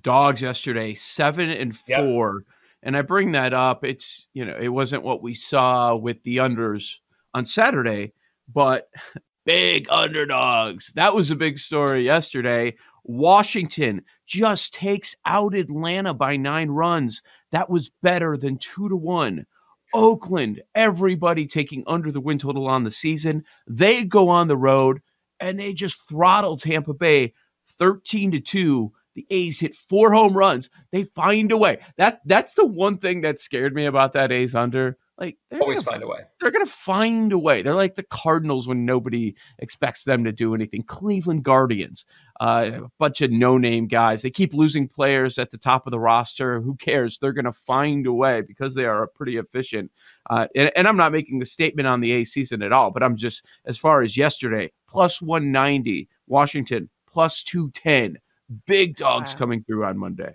Dogs 0.00 0.42
yesterday, 0.42 0.94
seven 0.94 1.50
and 1.50 1.76
four. 1.76 2.42
Yep. 2.46 2.54
And 2.82 2.96
I 2.96 3.02
bring 3.02 3.32
that 3.32 3.54
up. 3.54 3.84
It's, 3.84 4.26
you 4.34 4.44
know, 4.44 4.56
it 4.60 4.68
wasn't 4.68 5.04
what 5.04 5.22
we 5.22 5.34
saw 5.34 5.94
with 5.94 6.22
the 6.22 6.38
unders 6.38 6.96
on 7.32 7.44
Saturday, 7.44 8.12
but 8.52 8.88
big 9.44 9.86
underdogs. 9.90 10.92
That 10.94 11.14
was 11.14 11.30
a 11.30 11.36
big 11.36 11.58
story 11.58 12.04
yesterday. 12.04 12.74
Washington 13.04 14.02
just 14.26 14.74
takes 14.74 15.14
out 15.26 15.54
Atlanta 15.54 16.14
by 16.14 16.36
nine 16.36 16.70
runs. 16.70 17.22
That 17.52 17.68
was 17.70 17.90
better 18.02 18.36
than 18.36 18.58
two 18.58 18.88
to 18.88 18.96
one. 18.96 19.46
Oakland, 19.92 20.62
everybody 20.74 21.46
taking 21.46 21.84
under 21.86 22.10
the 22.10 22.20
win 22.20 22.38
total 22.38 22.68
on 22.68 22.84
the 22.84 22.90
season. 22.90 23.44
They 23.66 24.04
go 24.04 24.28
on 24.28 24.48
the 24.48 24.56
road 24.56 25.00
and 25.40 25.58
they 25.58 25.72
just 25.72 26.08
throttle 26.08 26.56
Tampa 26.56 26.94
Bay 26.94 27.34
13 27.78 28.32
to 28.32 28.40
2. 28.40 28.92
The 29.14 29.26
A's 29.30 29.60
hit 29.60 29.76
four 29.76 30.12
home 30.12 30.36
runs. 30.36 30.70
They 30.90 31.04
find 31.04 31.52
a 31.52 31.56
way. 31.56 31.78
That 31.98 32.20
that's 32.24 32.54
the 32.54 32.66
one 32.66 32.98
thing 32.98 33.20
that 33.20 33.38
scared 33.38 33.74
me 33.74 33.86
about 33.86 34.12
that 34.14 34.32
A's 34.32 34.56
under 34.56 34.98
like 35.18 35.36
they're 35.50 35.60
always 35.60 35.82
find 35.82 36.02
a 36.02 36.08
way. 36.08 36.20
They're 36.40 36.50
gonna 36.50 36.66
find 36.66 37.32
a 37.32 37.38
way. 37.38 37.62
They're 37.62 37.74
like 37.74 37.94
the 37.94 38.02
Cardinals 38.02 38.66
when 38.66 38.84
nobody 38.84 39.34
expects 39.60 40.04
them 40.04 40.24
to 40.24 40.32
do 40.32 40.54
anything. 40.54 40.82
Cleveland 40.82 41.44
Guardians, 41.44 42.04
uh, 42.40 42.70
a 42.74 42.90
bunch 42.98 43.20
of 43.20 43.30
no-name 43.30 43.86
guys. 43.86 44.22
They 44.22 44.30
keep 44.30 44.54
losing 44.54 44.88
players 44.88 45.38
at 45.38 45.50
the 45.50 45.58
top 45.58 45.86
of 45.86 45.92
the 45.92 46.00
roster. 46.00 46.60
Who 46.60 46.74
cares? 46.76 47.18
They're 47.18 47.32
gonna 47.32 47.52
find 47.52 48.06
a 48.06 48.12
way 48.12 48.40
because 48.40 48.74
they 48.74 48.86
are 48.86 49.06
pretty 49.06 49.36
efficient. 49.36 49.92
Uh, 50.28 50.48
and, 50.56 50.72
and 50.74 50.88
I'm 50.88 50.96
not 50.96 51.12
making 51.12 51.40
a 51.40 51.46
statement 51.46 51.86
on 51.86 52.00
the 52.00 52.10
A 52.12 52.24
season 52.24 52.62
at 52.62 52.72
all, 52.72 52.90
but 52.90 53.02
I'm 53.02 53.16
just 53.16 53.46
as 53.66 53.78
far 53.78 54.02
as 54.02 54.16
yesterday, 54.16 54.72
plus 54.88 55.22
190, 55.22 56.08
Washington 56.26 56.88
plus 57.06 57.44
210. 57.44 58.18
Big 58.66 58.96
dogs 58.96 59.32
wow. 59.32 59.38
coming 59.38 59.62
through 59.62 59.84
on 59.84 59.96
Monday. 59.96 60.34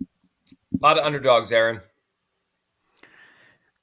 A 0.00 0.06
lot 0.80 0.98
of 0.98 1.04
underdogs, 1.04 1.52
Aaron. 1.52 1.80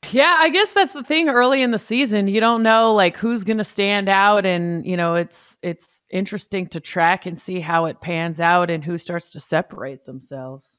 Yeah, 0.09 0.37
I 0.39 0.49
guess 0.49 0.73
that's 0.73 0.93
the 0.93 1.03
thing 1.03 1.29
early 1.29 1.61
in 1.61 1.71
the 1.71 1.79
season. 1.79 2.27
You 2.27 2.39
don't 2.39 2.63
know 2.63 2.93
like 2.93 3.15
who's 3.15 3.43
going 3.43 3.59
to 3.59 3.63
stand 3.63 4.09
out 4.09 4.45
and, 4.45 4.85
you 4.85 4.97
know, 4.97 5.15
it's 5.15 5.57
it's 5.61 6.03
interesting 6.09 6.67
to 6.67 6.79
track 6.79 7.25
and 7.25 7.37
see 7.37 7.59
how 7.59 7.85
it 7.85 8.01
pans 8.01 8.39
out 8.39 8.69
and 8.69 8.83
who 8.83 8.97
starts 8.97 9.29
to 9.31 9.39
separate 9.39 10.05
themselves. 10.05 10.77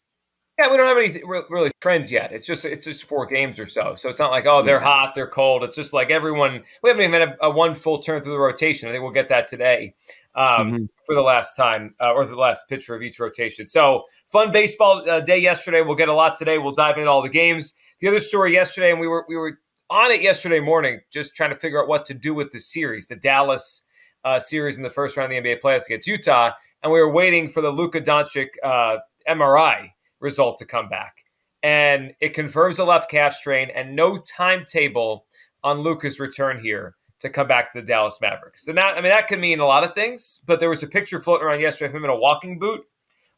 Yeah, 0.59 0.71
we 0.71 0.77
don't 0.77 0.87
have 0.87 0.99
any 0.99 1.23
really 1.49 1.71
trends 1.81 2.13
yet. 2.13 2.31
It's 2.31 2.47
just 2.47 2.67
it's 2.67 2.85
just 2.85 3.05
four 3.05 3.25
games 3.27 3.59
or 3.59 3.69
so, 3.69 3.95
so 3.97 4.11
it's 4.11 4.19
not 4.19 4.31
like 4.31 4.45
oh 4.47 4.63
they're 4.63 4.79
hot, 4.79 5.15
they're 5.15 5.27
cold. 5.27 5.65
It's 5.65 5.75
just 5.75 5.95
like 5.95 6.11
everyone. 6.11 6.63
We 6.83 6.91
haven't 6.91 7.05
even 7.05 7.21
had 7.21 7.31
a, 7.41 7.47
a 7.47 7.51
one 7.51 7.75
full 7.75 8.01
turn 8.01 8.23
through 8.23 8.33
the 8.33 8.39
rotation. 8.39 8.89
I 8.89 8.93
think 8.93 9.03
we'll 9.03 9.13
get 9.13 9.31
that 9.31 9.47
today 9.47 9.95
um, 10.35 10.47
mm-hmm. 10.47 10.85
for 11.07 11.15
the 11.15 11.23
last 11.23 11.57
time 11.57 11.95
uh, 12.01 12.13
or 12.13 12.27
the 12.27 12.37
last 12.37 12.69
pitcher 12.69 12.95
of 12.95 13.03
each 13.03 13.19
rotation. 13.19 13.67
So 13.67 14.05
fun 14.27 14.53
baseball 14.53 15.09
uh, 15.09 15.21
day 15.21 15.39
yesterday. 15.39 15.81
We'll 15.81 15.97
get 15.97 16.11
a 16.11 16.15
lot 16.15 16.37
today. 16.37 16.59
We'll 16.59 16.75
dive 16.75 16.99
into 16.99 17.11
all 17.11 17.23
the 17.23 17.31
games. 17.31 17.73
The 18.03 18.09
other 18.09 18.19
story 18.19 18.53
yesterday, 18.53 18.91
and 18.91 18.99
we 18.99 19.07
were 19.07 19.25
we 19.29 19.37
were 19.37 19.61
on 19.89 20.11
it 20.11 20.23
yesterday 20.23 20.59
morning, 20.59 21.03
just 21.13 21.37
trying 21.37 21.51
to 21.51 21.57
figure 21.57 21.81
out 21.81 21.87
what 21.87 22.05
to 22.07 22.15
do 22.15 22.35
with 22.35 22.51
the 22.51 22.59
series, 22.59 23.07
the 23.07 23.15
Dallas 23.15 23.83
uh, 24.25 24.41
series 24.41 24.77
in 24.77 24.83
the 24.83 24.91
first 24.91 25.17
round 25.17 25.33
of 25.33 25.45
the 25.45 25.49
NBA 25.49 25.61
playoffs 25.61 25.87
against 25.87 26.09
Utah, 26.09 26.51
and 26.83 26.93
we 26.93 26.99
were 26.99 27.13
waiting 27.13 27.49
for 27.49 27.61
the 27.61 27.71
Luka 27.71 28.01
Doncic 28.01 28.49
uh, 28.65 28.97
MRI 29.29 29.91
result 30.19 30.59
to 30.59 30.67
come 30.67 30.89
back. 30.89 31.19
And 31.63 32.13
it 32.21 32.35
confirms 32.35 32.81
a 32.81 32.85
left 32.85 33.09
calf 33.09 33.35
strain 33.35 33.71
and 33.73 33.95
no 33.95 34.19
timetable 34.19 35.27
on 35.63 35.83
Luka's 35.83 36.19
return 36.19 36.59
here 36.59 36.97
to 37.21 37.31
come 37.31 37.47
back 37.47 37.73
to 37.73 37.81
the 37.81 37.87
Dallas 37.87 38.19
Mavericks. 38.21 38.67
And 38.67 38.77
that, 38.79 38.97
I 38.97 39.01
mean, 39.01 39.11
that 39.11 39.29
could 39.29 39.39
mean 39.39 39.61
a 39.61 39.67
lot 39.67 39.85
of 39.85 39.95
things, 39.95 40.41
but 40.45 40.59
there 40.59 40.71
was 40.71 40.83
a 40.83 40.89
picture 40.89 41.21
floating 41.21 41.47
around 41.47 41.61
yesterday 41.61 41.91
of 41.91 41.95
him 41.95 42.03
in 42.03 42.11
a 42.11 42.19
walking 42.19 42.59
boot, 42.59 42.81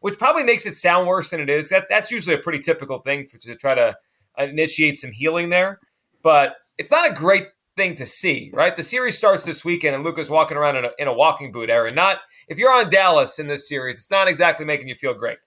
which 0.00 0.18
probably 0.18 0.42
makes 0.42 0.64
it 0.64 0.76
sound 0.76 1.06
worse 1.06 1.28
than 1.28 1.40
it 1.40 1.50
is. 1.50 1.68
That, 1.68 1.84
that's 1.90 2.10
usually 2.10 2.34
a 2.34 2.38
pretty 2.38 2.60
typical 2.60 3.00
thing 3.00 3.26
for, 3.26 3.36
to 3.36 3.54
try 3.56 3.74
to 3.74 3.94
initiate 4.38 4.96
some 4.96 5.12
healing 5.12 5.50
there. 5.50 5.80
But 6.22 6.56
it's 6.78 6.90
not 6.90 7.10
a 7.10 7.14
great 7.14 7.48
thing 7.76 7.94
to 7.96 8.06
see, 8.06 8.50
right? 8.52 8.76
The 8.76 8.82
series 8.82 9.18
starts 9.18 9.44
this 9.44 9.64
weekend 9.64 9.94
and 9.94 10.04
Luka's 10.04 10.30
walking 10.30 10.56
around 10.56 10.76
in 10.76 10.84
a, 10.84 10.90
in 10.98 11.08
a 11.08 11.12
walking 11.12 11.52
boot, 11.52 11.70
Aaron. 11.70 11.94
Not 11.94 12.18
if 12.48 12.58
you're 12.58 12.72
on 12.72 12.88
Dallas 12.88 13.38
in 13.38 13.46
this 13.46 13.68
series, 13.68 13.98
it's 13.98 14.10
not 14.10 14.28
exactly 14.28 14.64
making 14.64 14.88
you 14.88 14.94
feel 14.94 15.14
great. 15.14 15.38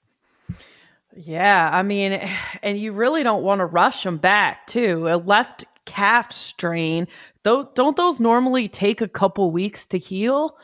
Yeah, 1.15 1.69
I 1.71 1.83
mean, 1.83 2.21
and 2.63 2.77
you 2.77 2.91
really 2.91 3.23
don't 3.23 3.43
want 3.43 3.59
to 3.59 3.65
rush 3.65 4.05
him 4.05 4.17
back 4.17 4.67
too. 4.67 5.07
A 5.07 5.17
left 5.17 5.65
calf 5.85 6.31
strain, 6.31 7.07
though, 7.43 7.69
don't 7.75 7.95
those 7.95 8.19
normally 8.19 8.67
take 8.67 9.01
a 9.01 9.07
couple 9.07 9.51
weeks 9.51 9.85
to 9.87 9.97
heal? 9.97 10.57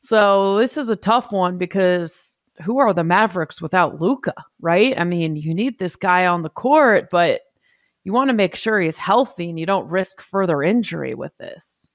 So 0.00 0.58
this 0.58 0.76
is 0.76 0.88
a 0.88 0.96
tough 0.96 1.32
one 1.32 1.58
because 1.58 2.40
who 2.62 2.78
are 2.78 2.92
the 2.92 3.04
Mavericks 3.04 3.60
without 3.60 4.00
Luka, 4.00 4.34
right? 4.60 4.98
I 4.98 5.04
mean, 5.04 5.36
you 5.36 5.54
need 5.54 5.78
this 5.78 5.96
guy 5.96 6.26
on 6.26 6.42
the 6.42 6.50
court, 6.50 7.08
but 7.10 7.40
you 8.04 8.12
want 8.12 8.28
to 8.28 8.34
make 8.34 8.54
sure 8.56 8.80
he's 8.80 8.96
healthy 8.96 9.50
and 9.50 9.58
you 9.58 9.66
don't 9.66 9.88
risk 9.88 10.20
further 10.20 10.62
injury 10.62 11.14
with 11.14 11.36
this. 11.38 11.90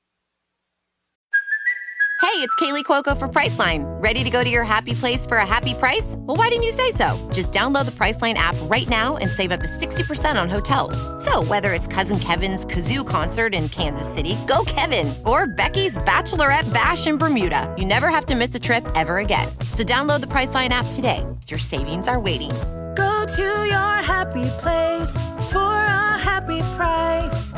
Hey, 2.22 2.42
it's 2.42 2.56
Kaley 2.56 2.84
Cuoco 2.84 3.18
for 3.18 3.30
Priceline. 3.30 3.86
Ready 4.04 4.24
to 4.24 4.30
go 4.30 4.44
to 4.44 4.50
your 4.50 4.66
happy 4.66 4.94
place 4.94 5.26
for 5.26 5.38
a 5.38 5.46
happy 5.46 5.74
price? 5.76 6.16
Well, 6.18 6.36
why 6.36 6.50
didn't 6.50 6.64
you 6.64 6.72
say 6.72 6.92
so? 6.92 7.16
Just 7.32 7.54
download 7.54 7.86
the 7.86 7.92
Priceline 7.92 8.34
app 8.34 8.56
right 8.64 8.90
now 8.90 9.16
and 9.18 9.30
save 9.30 9.52
up 9.52 9.62
to 9.62 9.68
60% 9.68 10.42
on 10.42 10.50
hotels. 10.50 10.98
So, 11.24 11.44
whether 11.44 11.72
it's 11.72 11.88
Cousin 11.88 12.20
Kevin's 12.20 12.66
Kazoo 12.66 13.08
concert 13.08 13.54
in 13.54 13.70
Kansas 13.70 14.12
City, 14.12 14.36
go 14.48 14.64
Kevin, 14.66 15.14
or 15.26 15.48
Becky's 15.48 15.98
Bachelorette 16.00 16.74
Bash 16.74 17.08
in 17.08 17.18
Bermuda, 17.18 17.74
you 17.78 17.86
never 17.86 18.10
have 18.10 18.26
to 18.26 18.36
miss 18.36 18.54
a 18.56 18.60
trip 18.60 18.86
ever 18.96 19.20
again. 19.20 19.48
So, 19.72 19.84
download 19.84 20.20
the 20.20 20.28
Priceline 20.28 20.70
app 20.70 20.88
today. 20.92 21.26
Your 21.48 21.60
savings 21.60 22.08
are 22.08 22.20
waiting. 22.20 22.52
Go 22.96 23.26
to 23.36 23.66
your 23.66 24.02
happy 24.02 24.46
place 24.60 25.12
for 25.52 25.75
a 26.16 26.18
happy 26.18 26.60
price. 26.78 27.52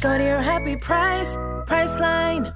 Go 0.00 0.16
to 0.16 0.24
your 0.24 0.40
happy 0.40 0.76
price, 0.76 1.36
Priceline. 1.66 2.54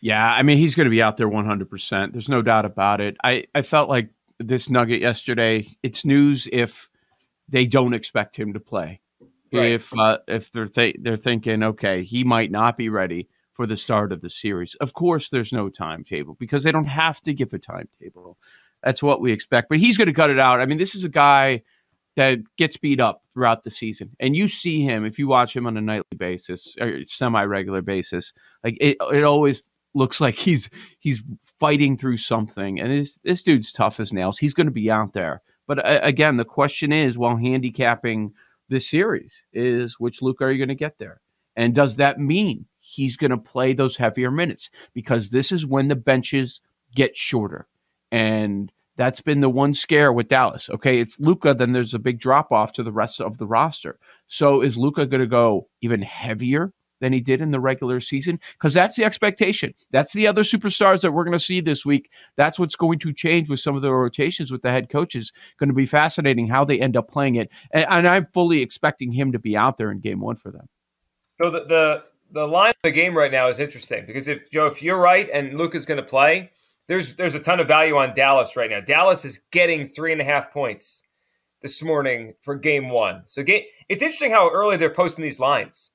Yeah, 0.00 0.32
I 0.32 0.42
mean 0.42 0.56
he's 0.56 0.74
going 0.74 0.86
to 0.86 0.90
be 0.90 1.02
out 1.02 1.18
there 1.18 1.28
100%. 1.28 2.12
There's 2.12 2.28
no 2.28 2.40
doubt 2.40 2.64
about 2.64 3.00
it. 3.02 3.16
I 3.22 3.44
I 3.54 3.62
felt 3.62 3.90
like 3.90 4.10
this 4.38 4.70
nugget 4.70 5.00
yesterday. 5.00 5.66
It's 5.82 6.06
news 6.06 6.48
if 6.50 6.88
they 7.48 7.66
don't 7.66 7.92
expect 7.92 8.38
him 8.38 8.54
to 8.54 8.60
play. 8.60 9.00
Right. 9.52 9.72
If 9.72 9.92
uh, 9.98 10.18
if 10.26 10.52
they're 10.52 10.66
th- 10.66 10.96
they're 11.00 11.16
thinking 11.16 11.62
okay, 11.62 12.02
he 12.02 12.24
might 12.24 12.50
not 12.50 12.78
be 12.78 12.88
ready 12.88 13.28
for 13.52 13.66
the 13.66 13.76
start 13.76 14.12
of 14.12 14.22
the 14.22 14.30
series. 14.30 14.74
Of 14.76 14.94
course 14.94 15.28
there's 15.28 15.52
no 15.52 15.68
timetable 15.68 16.34
because 16.38 16.62
they 16.62 16.72
don't 16.72 16.86
have 16.86 17.20
to 17.22 17.34
give 17.34 17.52
a 17.52 17.58
timetable. 17.58 18.38
That's 18.82 19.02
what 19.02 19.20
we 19.20 19.32
expect. 19.32 19.68
But 19.68 19.80
he's 19.80 19.98
going 19.98 20.08
to 20.08 20.14
cut 20.14 20.30
it 20.30 20.38
out. 20.38 20.60
I 20.60 20.66
mean, 20.66 20.78
this 20.78 20.94
is 20.94 21.04
a 21.04 21.10
guy 21.10 21.62
that 22.16 22.38
gets 22.56 22.76
beat 22.76 23.00
up 23.00 23.22
throughout 23.34 23.64
the 23.64 23.70
season. 23.70 24.10
And 24.18 24.36
you 24.36 24.48
see 24.48 24.82
him 24.82 25.04
if 25.04 25.18
you 25.18 25.28
watch 25.28 25.54
him 25.54 25.66
on 25.66 25.76
a 25.76 25.80
nightly 25.80 26.16
basis 26.16 26.76
or 26.80 27.00
semi-regular 27.06 27.82
basis. 27.82 28.32
Like 28.64 28.76
it, 28.80 28.96
it 29.12 29.24
always 29.24 29.72
looks 29.94 30.20
like 30.20 30.34
he's 30.34 30.70
he's 30.98 31.22
fighting 31.58 31.96
through 31.96 32.18
something. 32.18 32.80
And 32.80 32.90
this 32.90 33.18
this 33.24 33.42
dude's 33.42 33.72
tough 33.72 34.00
as 34.00 34.12
nails. 34.12 34.38
He's 34.38 34.54
going 34.54 34.66
to 34.66 34.72
be 34.72 34.90
out 34.90 35.12
there. 35.12 35.42
But 35.66 35.84
uh, 35.86 36.00
again, 36.02 36.36
the 36.36 36.44
question 36.44 36.92
is, 36.92 37.16
while 37.16 37.36
handicapping 37.36 38.32
this 38.68 38.88
series, 38.88 39.46
is 39.52 40.00
which 40.00 40.22
Luke 40.22 40.42
are 40.42 40.50
you 40.50 40.58
going 40.58 40.68
to 40.68 40.74
get 40.74 40.98
there? 40.98 41.20
And 41.56 41.74
does 41.74 41.96
that 41.96 42.18
mean 42.18 42.66
he's 42.78 43.16
going 43.16 43.30
to 43.30 43.36
play 43.36 43.72
those 43.72 43.96
heavier 43.96 44.30
minutes? 44.30 44.70
Because 44.94 45.30
this 45.30 45.52
is 45.52 45.66
when 45.66 45.88
the 45.88 45.96
benches 45.96 46.60
get 46.94 47.16
shorter, 47.16 47.68
and 48.10 48.72
that's 48.96 49.20
been 49.20 49.40
the 49.40 49.48
one 49.48 49.72
scare 49.72 50.12
with 50.12 50.28
Dallas. 50.28 50.68
Okay, 50.70 51.00
it's 51.00 51.18
Luka. 51.18 51.54
then 51.54 51.72
there's 51.72 51.94
a 51.94 51.98
big 51.98 52.18
drop 52.18 52.52
off 52.52 52.72
to 52.74 52.82
the 52.82 52.92
rest 52.92 53.20
of 53.20 53.38
the 53.38 53.46
roster. 53.46 53.98
So 54.26 54.60
is 54.60 54.76
Luka 54.76 55.06
going 55.06 55.20
to 55.20 55.26
go 55.26 55.68
even 55.80 56.02
heavier 56.02 56.72
than 57.00 57.12
he 57.12 57.20
did 57.20 57.40
in 57.40 57.50
the 57.50 57.60
regular 57.60 57.98
season 58.00 58.38
because 58.52 58.74
that's 58.74 58.94
the 58.94 59.04
expectation. 59.04 59.74
That's 59.90 60.12
the 60.12 60.26
other 60.26 60.42
superstars 60.42 61.02
that 61.02 61.12
we're 61.12 61.24
going 61.24 61.38
to 61.38 61.44
see 61.44 61.60
this 61.60 61.84
week. 61.84 62.10
That's 62.36 62.58
what's 62.58 62.76
going 62.76 62.98
to 63.00 63.12
change 63.12 63.48
with 63.48 63.60
some 63.60 63.74
of 63.74 63.82
the 63.82 63.92
rotations 63.92 64.52
with 64.52 64.62
the 64.62 64.70
head 64.70 64.90
coaches. 64.90 65.32
Going 65.58 65.68
to 65.68 65.74
be 65.74 65.86
fascinating 65.86 66.46
how 66.46 66.64
they 66.64 66.78
end 66.78 66.96
up 66.96 67.10
playing 67.10 67.36
it, 67.36 67.50
and, 67.72 67.86
and 67.88 68.06
I'm 68.06 68.26
fully 68.32 68.62
expecting 68.62 69.12
him 69.12 69.32
to 69.32 69.38
be 69.38 69.56
out 69.56 69.78
there 69.78 69.90
in 69.90 70.00
Game 70.00 70.20
One 70.20 70.36
for 70.36 70.50
them. 70.50 70.68
So 71.42 71.50
the 71.50 71.64
the 71.64 72.04
the 72.32 72.46
line 72.46 72.70
of 72.70 72.82
the 72.82 72.90
game 72.90 73.16
right 73.16 73.32
now 73.32 73.48
is 73.48 73.58
interesting 73.58 74.04
because 74.06 74.28
if 74.28 74.50
Joe, 74.50 74.66
if 74.66 74.82
you're 74.82 75.00
right 75.00 75.28
and 75.32 75.58
Luke 75.58 75.74
is 75.74 75.86
going 75.86 75.98
to 75.98 76.06
play, 76.06 76.50
there's 76.90 77.14
there's 77.14 77.34
a 77.34 77.40
ton 77.40 77.60
of 77.60 77.68
value 77.68 77.96
on 77.96 78.12
Dallas 78.12 78.54
right 78.54 78.68
now. 78.68 78.80
Dallas 78.80 79.24
is 79.24 79.38
getting 79.50 79.86
three 79.86 80.12
and 80.12 80.20
a 80.20 80.24
half 80.24 80.52
points 80.52 81.04
this 81.62 81.82
morning 81.82 82.34
for 82.42 82.54
Game 82.54 82.90
One. 82.90 83.22
So 83.26 83.42
game, 83.42 83.62
it's 83.88 84.02
interesting 84.02 84.32
how 84.32 84.50
early 84.50 84.76
they're 84.76 84.90
posting 84.90 85.22
these 85.22 85.40
lines 85.40 85.90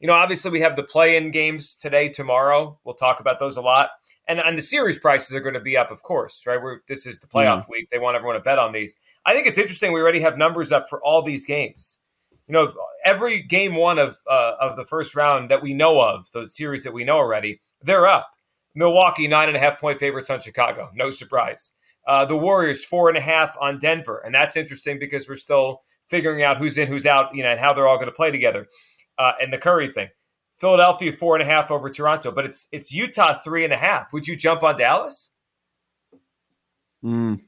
you 0.00 0.06
know, 0.06 0.14
obviously 0.14 0.50
we 0.50 0.60
have 0.60 0.76
the 0.76 0.84
play-in 0.84 1.30
games 1.30 1.74
today, 1.74 2.08
tomorrow. 2.08 2.78
We'll 2.84 2.94
talk 2.94 3.18
about 3.18 3.40
those 3.40 3.56
a 3.56 3.60
lot, 3.60 3.90
and 4.28 4.38
and 4.38 4.56
the 4.56 4.62
series 4.62 4.98
prices 4.98 5.34
are 5.34 5.40
going 5.40 5.54
to 5.54 5.60
be 5.60 5.76
up, 5.76 5.90
of 5.90 6.02
course, 6.02 6.44
right? 6.46 6.60
We're, 6.62 6.80
this 6.86 7.04
is 7.04 7.18
the 7.18 7.26
playoff 7.26 7.62
mm-hmm. 7.62 7.72
week; 7.72 7.90
they 7.90 7.98
want 7.98 8.16
everyone 8.16 8.36
to 8.36 8.42
bet 8.42 8.58
on 8.58 8.72
these. 8.72 8.96
I 9.26 9.34
think 9.34 9.46
it's 9.46 9.58
interesting. 9.58 9.92
We 9.92 10.00
already 10.00 10.20
have 10.20 10.38
numbers 10.38 10.70
up 10.70 10.88
for 10.88 11.02
all 11.02 11.22
these 11.22 11.44
games. 11.44 11.98
You 12.46 12.54
know, 12.54 12.72
every 13.04 13.42
game 13.42 13.74
one 13.74 13.98
of 13.98 14.18
uh, 14.30 14.52
of 14.60 14.76
the 14.76 14.84
first 14.84 15.16
round 15.16 15.50
that 15.50 15.62
we 15.62 15.74
know 15.74 16.00
of, 16.00 16.30
those 16.30 16.56
series 16.56 16.84
that 16.84 16.92
we 16.92 17.04
know 17.04 17.16
already, 17.16 17.60
they're 17.82 18.06
up. 18.06 18.30
Milwaukee 18.78 19.26
nine 19.26 19.48
and 19.48 19.56
a 19.56 19.60
half 19.60 19.80
point 19.80 19.98
favorites 19.98 20.30
on 20.30 20.40
Chicago, 20.40 20.90
no 20.94 21.10
surprise. 21.10 21.72
Uh, 22.06 22.24
the 22.24 22.36
Warriors 22.36 22.84
four 22.84 23.08
and 23.08 23.18
a 23.18 23.20
half 23.20 23.56
on 23.60 23.78
Denver, 23.78 24.22
and 24.24 24.32
that's 24.32 24.56
interesting 24.56 25.00
because 25.00 25.28
we're 25.28 25.34
still 25.34 25.82
figuring 26.08 26.44
out 26.44 26.58
who's 26.58 26.78
in, 26.78 26.86
who's 26.86 27.04
out, 27.04 27.34
you 27.34 27.42
know, 27.42 27.50
and 27.50 27.58
how 27.60 27.74
they're 27.74 27.88
all 27.88 27.96
going 27.96 28.06
to 28.06 28.12
play 28.12 28.30
together 28.30 28.68
uh, 29.18 29.32
and 29.40 29.52
the 29.52 29.58
Curry 29.58 29.90
thing. 29.90 30.08
Philadelphia 30.60 31.12
four 31.12 31.34
and 31.34 31.42
a 31.42 31.46
half 31.46 31.72
over 31.72 31.90
Toronto, 31.90 32.30
but 32.30 32.44
it's 32.44 32.68
it's 32.70 32.92
Utah 32.92 33.40
three 33.40 33.64
and 33.64 33.72
a 33.72 33.76
half. 33.76 34.12
Would 34.12 34.28
you 34.28 34.36
jump 34.36 34.62
on 34.62 34.78
Dallas? 34.78 35.32
Mm. 37.04 37.40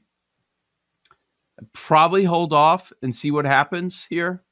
Probably 1.71 2.25
hold 2.25 2.51
off 2.51 2.91
and 3.01 3.15
see 3.15 3.31
what 3.31 3.45
happens 3.45 4.05
here. 4.09 4.43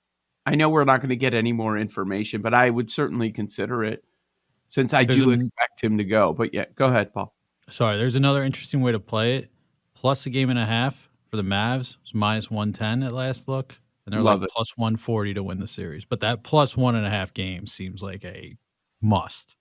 I 0.45 0.55
know 0.55 0.69
we're 0.69 0.85
not 0.85 1.01
going 1.01 1.09
to 1.09 1.15
get 1.17 1.33
any 1.33 1.51
more 1.51 1.77
information, 1.77 2.41
but 2.41 2.53
I 2.53 2.69
would 2.69 2.89
certainly 2.89 3.31
consider 3.31 3.83
it 3.83 4.03
since 4.69 4.93
I 4.93 5.03
there's 5.03 5.19
do 5.19 5.31
expect 5.31 5.83
him 5.83 5.97
to 5.97 6.03
go. 6.03 6.33
But 6.33 6.53
yeah, 6.53 6.65
go 6.75 6.85
ahead, 6.85 7.13
Paul. 7.13 7.35
Sorry, 7.69 7.97
there's 7.97 8.15
another 8.15 8.43
interesting 8.43 8.81
way 8.81 8.91
to 8.93 8.99
play 8.99 9.37
it. 9.37 9.51
Plus 9.93 10.25
a 10.25 10.29
game 10.29 10.49
and 10.49 10.57
a 10.57 10.65
half 10.65 11.09
for 11.29 11.37
the 11.37 11.43
Mavs. 11.43 11.97
It's 12.03 12.13
minus 12.13 12.49
110 12.49 13.03
at 13.03 13.11
last 13.11 13.47
look 13.47 13.75
and 14.09 14.15
they're 14.15 14.23
Love 14.23 14.41
like 14.41 14.49
plus 14.49 14.75
140 14.75 15.35
to 15.35 15.43
win 15.43 15.59
the 15.59 15.67
series. 15.67 16.03
But 16.03 16.21
that 16.21 16.41
plus 16.43 16.75
one 16.75 16.95
and 16.95 17.05
a 17.05 17.11
half 17.11 17.31
games 17.31 17.71
seems 17.71 18.01
like 18.01 18.25
a 18.25 18.57
must. 19.01 19.55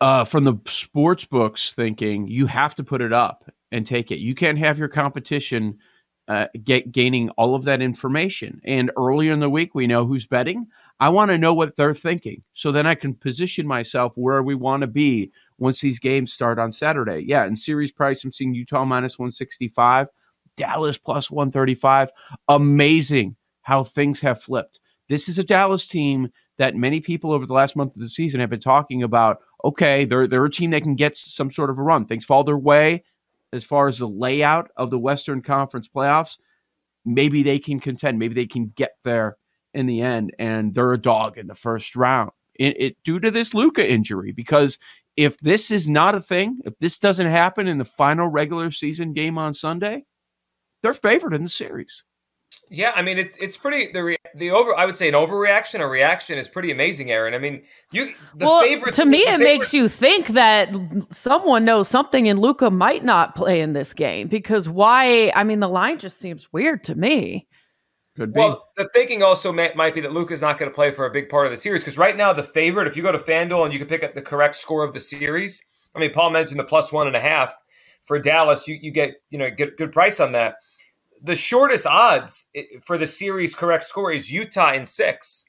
Uh, 0.00 0.24
from 0.24 0.42
the 0.42 0.56
sports 0.66 1.24
books 1.24 1.72
thinking, 1.74 2.26
you 2.26 2.46
have 2.46 2.74
to 2.74 2.82
put 2.82 3.00
it 3.00 3.12
up 3.12 3.48
and 3.70 3.86
take 3.86 4.10
it. 4.10 4.18
You 4.18 4.34
can't 4.34 4.58
have 4.58 4.80
your 4.80 4.88
competition 4.88 5.78
uh, 6.26 6.48
get 6.64 6.90
gaining 6.90 7.30
all 7.30 7.54
of 7.54 7.62
that 7.64 7.80
information. 7.80 8.60
And 8.64 8.90
earlier 8.96 9.32
in 9.32 9.38
the 9.38 9.48
week, 9.48 9.76
we 9.76 9.86
know 9.86 10.04
who's 10.04 10.26
betting. 10.26 10.66
I 11.00 11.08
want 11.08 11.30
to 11.30 11.38
know 11.38 11.54
what 11.54 11.76
they're 11.76 11.94
thinking, 11.94 12.42
so 12.52 12.70
then 12.70 12.86
I 12.86 12.94
can 12.94 13.14
position 13.14 13.66
myself 13.66 14.12
where 14.14 14.42
we 14.42 14.54
want 14.54 14.82
to 14.82 14.86
be 14.86 15.30
once 15.58 15.80
these 15.80 15.98
games 15.98 16.32
start 16.32 16.58
on 16.58 16.72
Saturday. 16.72 17.24
Yeah, 17.26 17.46
in 17.46 17.56
series 17.56 17.92
price, 17.92 18.22
I'm 18.24 18.32
seeing 18.32 18.54
Utah 18.54 18.84
minus 18.84 19.18
165. 19.18 20.08
Dallas 20.56 20.98
plus 20.98 21.30
135. 21.30 22.10
Amazing 22.48 23.36
how 23.62 23.82
things 23.82 24.20
have 24.20 24.40
flipped. 24.40 24.80
This 25.08 25.28
is 25.28 25.38
a 25.38 25.44
Dallas 25.44 25.86
team 25.86 26.30
that 26.58 26.76
many 26.76 27.00
people 27.00 27.32
over 27.32 27.46
the 27.46 27.52
last 27.52 27.76
month 27.76 27.94
of 27.96 28.00
the 28.00 28.08
season 28.08 28.40
have 28.40 28.50
been 28.50 28.60
talking 28.60 29.02
about. 29.02 29.38
Okay, 29.64 30.04
they're 30.04 30.26
they're 30.26 30.44
a 30.44 30.50
team 30.50 30.70
that 30.70 30.82
can 30.82 30.94
get 30.94 31.16
some 31.16 31.50
sort 31.50 31.70
of 31.70 31.78
a 31.78 31.82
run. 31.82 32.06
Things 32.06 32.24
fall 32.24 32.44
their 32.44 32.58
way 32.58 33.02
as 33.52 33.64
far 33.64 33.88
as 33.88 33.98
the 33.98 34.08
layout 34.08 34.70
of 34.76 34.90
the 34.90 34.98
Western 34.98 35.42
Conference 35.42 35.88
playoffs. 35.88 36.38
Maybe 37.04 37.42
they 37.42 37.58
can 37.58 37.80
contend. 37.80 38.18
Maybe 38.18 38.34
they 38.34 38.46
can 38.46 38.72
get 38.76 38.92
there 39.04 39.36
in 39.74 39.86
the 39.86 40.00
end, 40.00 40.34
and 40.38 40.74
they're 40.74 40.92
a 40.92 40.98
dog 40.98 41.38
in 41.38 41.46
the 41.46 41.54
first 41.54 41.96
round. 41.96 42.30
It, 42.54 42.80
it 42.80 42.96
due 43.04 43.20
to 43.20 43.30
this 43.30 43.52
Luka 43.52 43.88
injury 43.88 44.32
because 44.32 44.78
if 45.16 45.36
this 45.38 45.70
is 45.70 45.88
not 45.88 46.14
a 46.14 46.20
thing, 46.20 46.60
if 46.64 46.74
this 46.78 46.98
doesn't 46.98 47.26
happen 47.26 47.66
in 47.66 47.78
the 47.78 47.84
final 47.84 48.28
regular 48.28 48.70
season 48.70 49.12
game 49.12 49.38
on 49.38 49.54
Sunday, 49.54 50.04
they're 50.82 50.94
favored 50.94 51.34
in 51.34 51.42
the 51.42 51.48
series. 51.48 52.04
Yeah, 52.70 52.92
I 52.96 53.02
mean 53.02 53.18
it's 53.18 53.36
it's 53.36 53.56
pretty 53.56 53.92
the 53.92 54.02
re, 54.02 54.16
the 54.34 54.50
over 54.50 54.76
I 54.76 54.86
would 54.86 54.96
say 54.96 55.08
an 55.08 55.14
overreaction 55.14 55.80
or 55.80 55.88
reaction 55.88 56.38
is 56.38 56.48
pretty 56.48 56.70
amazing, 56.70 57.10
Aaron. 57.10 57.34
I 57.34 57.38
mean 57.38 57.62
you 57.92 58.14
the 58.36 58.46
well, 58.46 58.62
favorite 58.62 58.94
to 58.94 59.04
me 59.04 59.18
it 59.18 59.26
favorite, 59.26 59.44
makes 59.44 59.74
you 59.74 59.88
think 59.88 60.28
that 60.28 60.74
someone 61.10 61.64
knows 61.64 61.88
something 61.88 62.28
and 62.28 62.38
Luka 62.38 62.70
might 62.70 63.04
not 63.04 63.34
play 63.34 63.60
in 63.60 63.74
this 63.74 63.92
game 63.92 64.28
because 64.28 64.68
why? 64.68 65.30
I 65.34 65.44
mean 65.44 65.60
the 65.60 65.68
line 65.68 65.98
just 65.98 66.18
seems 66.18 66.52
weird 66.52 66.82
to 66.84 66.94
me. 66.94 67.46
Could 68.16 68.32
be. 68.32 68.38
Well, 68.38 68.68
the 68.76 68.88
thinking 68.92 69.22
also 69.22 69.52
may, 69.52 69.72
might 69.74 69.94
be 69.94 70.00
that 70.02 70.12
Luka's 70.12 70.40
not 70.40 70.56
going 70.56 70.70
to 70.70 70.74
play 70.74 70.92
for 70.92 71.04
a 71.04 71.10
big 71.10 71.28
part 71.28 71.46
of 71.46 71.50
the 71.50 71.58
series 71.58 71.82
because 71.82 71.98
right 71.98 72.16
now 72.16 72.32
the 72.32 72.44
favorite, 72.44 72.86
if 72.86 72.96
you 72.96 73.02
go 73.02 73.10
to 73.10 73.18
FanDuel 73.18 73.64
and 73.64 73.72
you 73.72 73.78
can 73.78 73.88
pick 73.88 74.04
up 74.04 74.14
the 74.14 74.22
correct 74.22 74.54
score 74.54 74.84
of 74.84 74.94
the 74.94 75.00
series, 75.00 75.62
I 75.94 75.98
mean 75.98 76.12
Paul 76.12 76.30
mentioned 76.30 76.60
the 76.60 76.64
plus 76.64 76.92
one 76.92 77.06
and 77.06 77.16
a 77.16 77.20
half 77.20 77.60
for 78.04 78.18
Dallas, 78.18 78.68
you 78.68 78.78
you 78.80 78.90
get 78.92 79.16
you 79.30 79.38
know 79.38 79.50
get 79.50 79.76
good 79.76 79.92
price 79.92 80.20
on 80.20 80.32
that 80.32 80.56
the 81.24 81.34
shortest 81.34 81.86
odds 81.86 82.50
for 82.82 82.98
the 82.98 83.06
series 83.06 83.54
correct 83.54 83.84
score 83.84 84.12
is 84.12 84.30
Utah 84.30 84.72
in 84.72 84.84
six. 84.84 85.46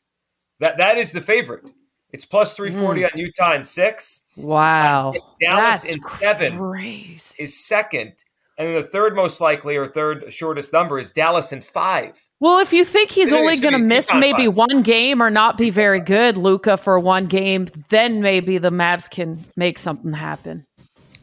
That 0.60 0.78
that 0.78 0.98
is 0.98 1.12
the 1.12 1.22
favorite. 1.22 1.70
It's 2.12 2.26
plus 2.26 2.54
three 2.54 2.72
forty 2.72 3.02
mm. 3.02 3.12
on 3.12 3.20
Utah 3.20 3.54
in 3.54 3.64
six. 3.64 4.22
Wow, 4.38 5.12
uh, 5.12 5.20
Dallas 5.42 5.84
That's 5.84 5.96
in 5.96 6.00
seven 6.20 6.58
crazy. 6.58 7.36
is 7.38 7.66
second, 7.66 8.24
and 8.58 8.68
then 8.68 8.76
the 8.76 8.88
third 8.88 9.16
most 9.16 9.42
likely 9.42 9.76
or 9.76 9.86
third 9.86 10.32
shortest 10.32 10.72
number 10.72 10.98
is 10.98 11.12
Dallas 11.12 11.52
in 11.52 11.62
five. 11.62 12.30
Well, 12.40 12.60
if 12.60 12.72
you 12.72 12.86
think 12.86 13.12
he's 13.12 13.34
only 13.34 13.58
going 13.58 13.74
to 13.74 13.80
miss 13.80 14.14
maybe 14.14 14.46
five. 14.46 14.56
one 14.56 14.82
game 14.82 15.22
or 15.22 15.30
not 15.30 15.58
be 15.58 15.70
very 15.70 16.00
good, 16.00 16.38
Luka, 16.38 16.78
for 16.78 17.00
one 17.00 17.26
game, 17.26 17.68
then 17.90 18.22
maybe 18.22 18.58
the 18.58 18.72
Mavs 18.72 19.10
can 19.10 19.46
make 19.58 19.78
something 19.78 20.14
happen. 20.14 20.66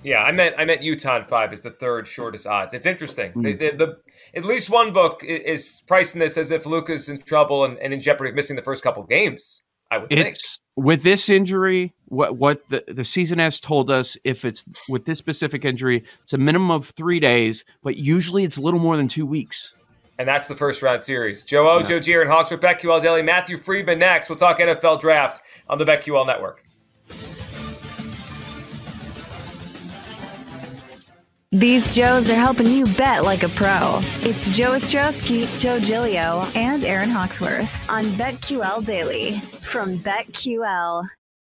Yeah, 0.02 0.22
I 0.22 0.32
meant 0.32 0.56
I 0.58 0.64
meant 0.64 0.82
Utah 0.82 1.16
in 1.16 1.24
five 1.24 1.52
is 1.52 1.60
the 1.60 1.70
third 1.70 2.08
shortest 2.08 2.46
odds. 2.46 2.74
It's 2.74 2.86
interesting. 2.86 3.32
Mm. 3.32 3.42
The, 3.44 3.52
the, 3.54 3.76
the, 3.76 3.98
at 4.34 4.44
least 4.44 4.68
one 4.68 4.92
book 4.92 5.22
is 5.24 5.82
pricing 5.86 6.18
this 6.18 6.36
as 6.36 6.50
if 6.50 6.66
Luka's 6.66 7.08
in 7.08 7.18
trouble 7.18 7.64
and, 7.64 7.78
and 7.78 7.94
in 7.94 8.00
jeopardy 8.00 8.30
of 8.30 8.36
missing 8.36 8.56
the 8.56 8.62
first 8.62 8.82
couple 8.82 9.02
games. 9.04 9.62
I 9.90 9.98
would 9.98 10.12
it's, 10.12 10.22
think. 10.22 10.36
With 10.84 11.02
this 11.02 11.28
injury, 11.28 11.94
what 12.12 12.36
what 12.36 12.68
the, 12.68 12.84
the 12.88 13.04
season 13.04 13.38
has 13.38 13.58
told 13.58 13.90
us, 13.90 14.18
if 14.22 14.44
it's 14.44 14.64
with 14.88 15.06
this 15.06 15.18
specific 15.18 15.64
injury, 15.64 16.04
it's 16.22 16.34
a 16.34 16.38
minimum 16.38 16.70
of 16.70 16.90
three 16.90 17.18
days, 17.18 17.64
but 17.82 17.96
usually 17.96 18.44
it's 18.44 18.58
a 18.58 18.60
little 18.60 18.80
more 18.80 18.96
than 18.96 19.08
two 19.08 19.24
weeks. 19.24 19.74
And 20.18 20.28
that's 20.28 20.46
the 20.46 20.54
first 20.54 20.82
round 20.82 21.02
series. 21.02 21.42
Joe 21.42 21.68
O, 21.68 21.78
yeah. 21.78 21.84
Joe 21.84 22.00
Gier, 22.00 22.20
and 22.20 22.30
Hawks 22.30 22.50
with 22.50 22.60
BetQL 22.60 23.02
Daily. 23.02 23.22
Matthew 23.22 23.56
Freedman 23.56 23.98
next. 23.98 24.28
We'll 24.28 24.36
talk 24.36 24.58
NFL 24.58 25.00
draft 25.00 25.40
on 25.68 25.78
the 25.78 25.84
BetQL 25.86 26.26
Network. 26.26 26.64
These 31.50 31.94
Joes 31.94 32.30
are 32.30 32.34
helping 32.34 32.66
you 32.66 32.86
bet 32.94 33.24
like 33.24 33.42
a 33.42 33.48
pro. 33.50 34.00
It's 34.20 34.48
Joe 34.48 34.72
Ostrowski, 34.72 35.46
Joe 35.58 35.78
Gilio, 35.78 36.50
and 36.54 36.84
Aaron 36.84 37.10
Hawksworth 37.10 37.78
on 37.90 38.04
BetQL 38.12 38.84
Daily 38.84 39.38
from 39.60 39.98
BetQL. 39.98 41.08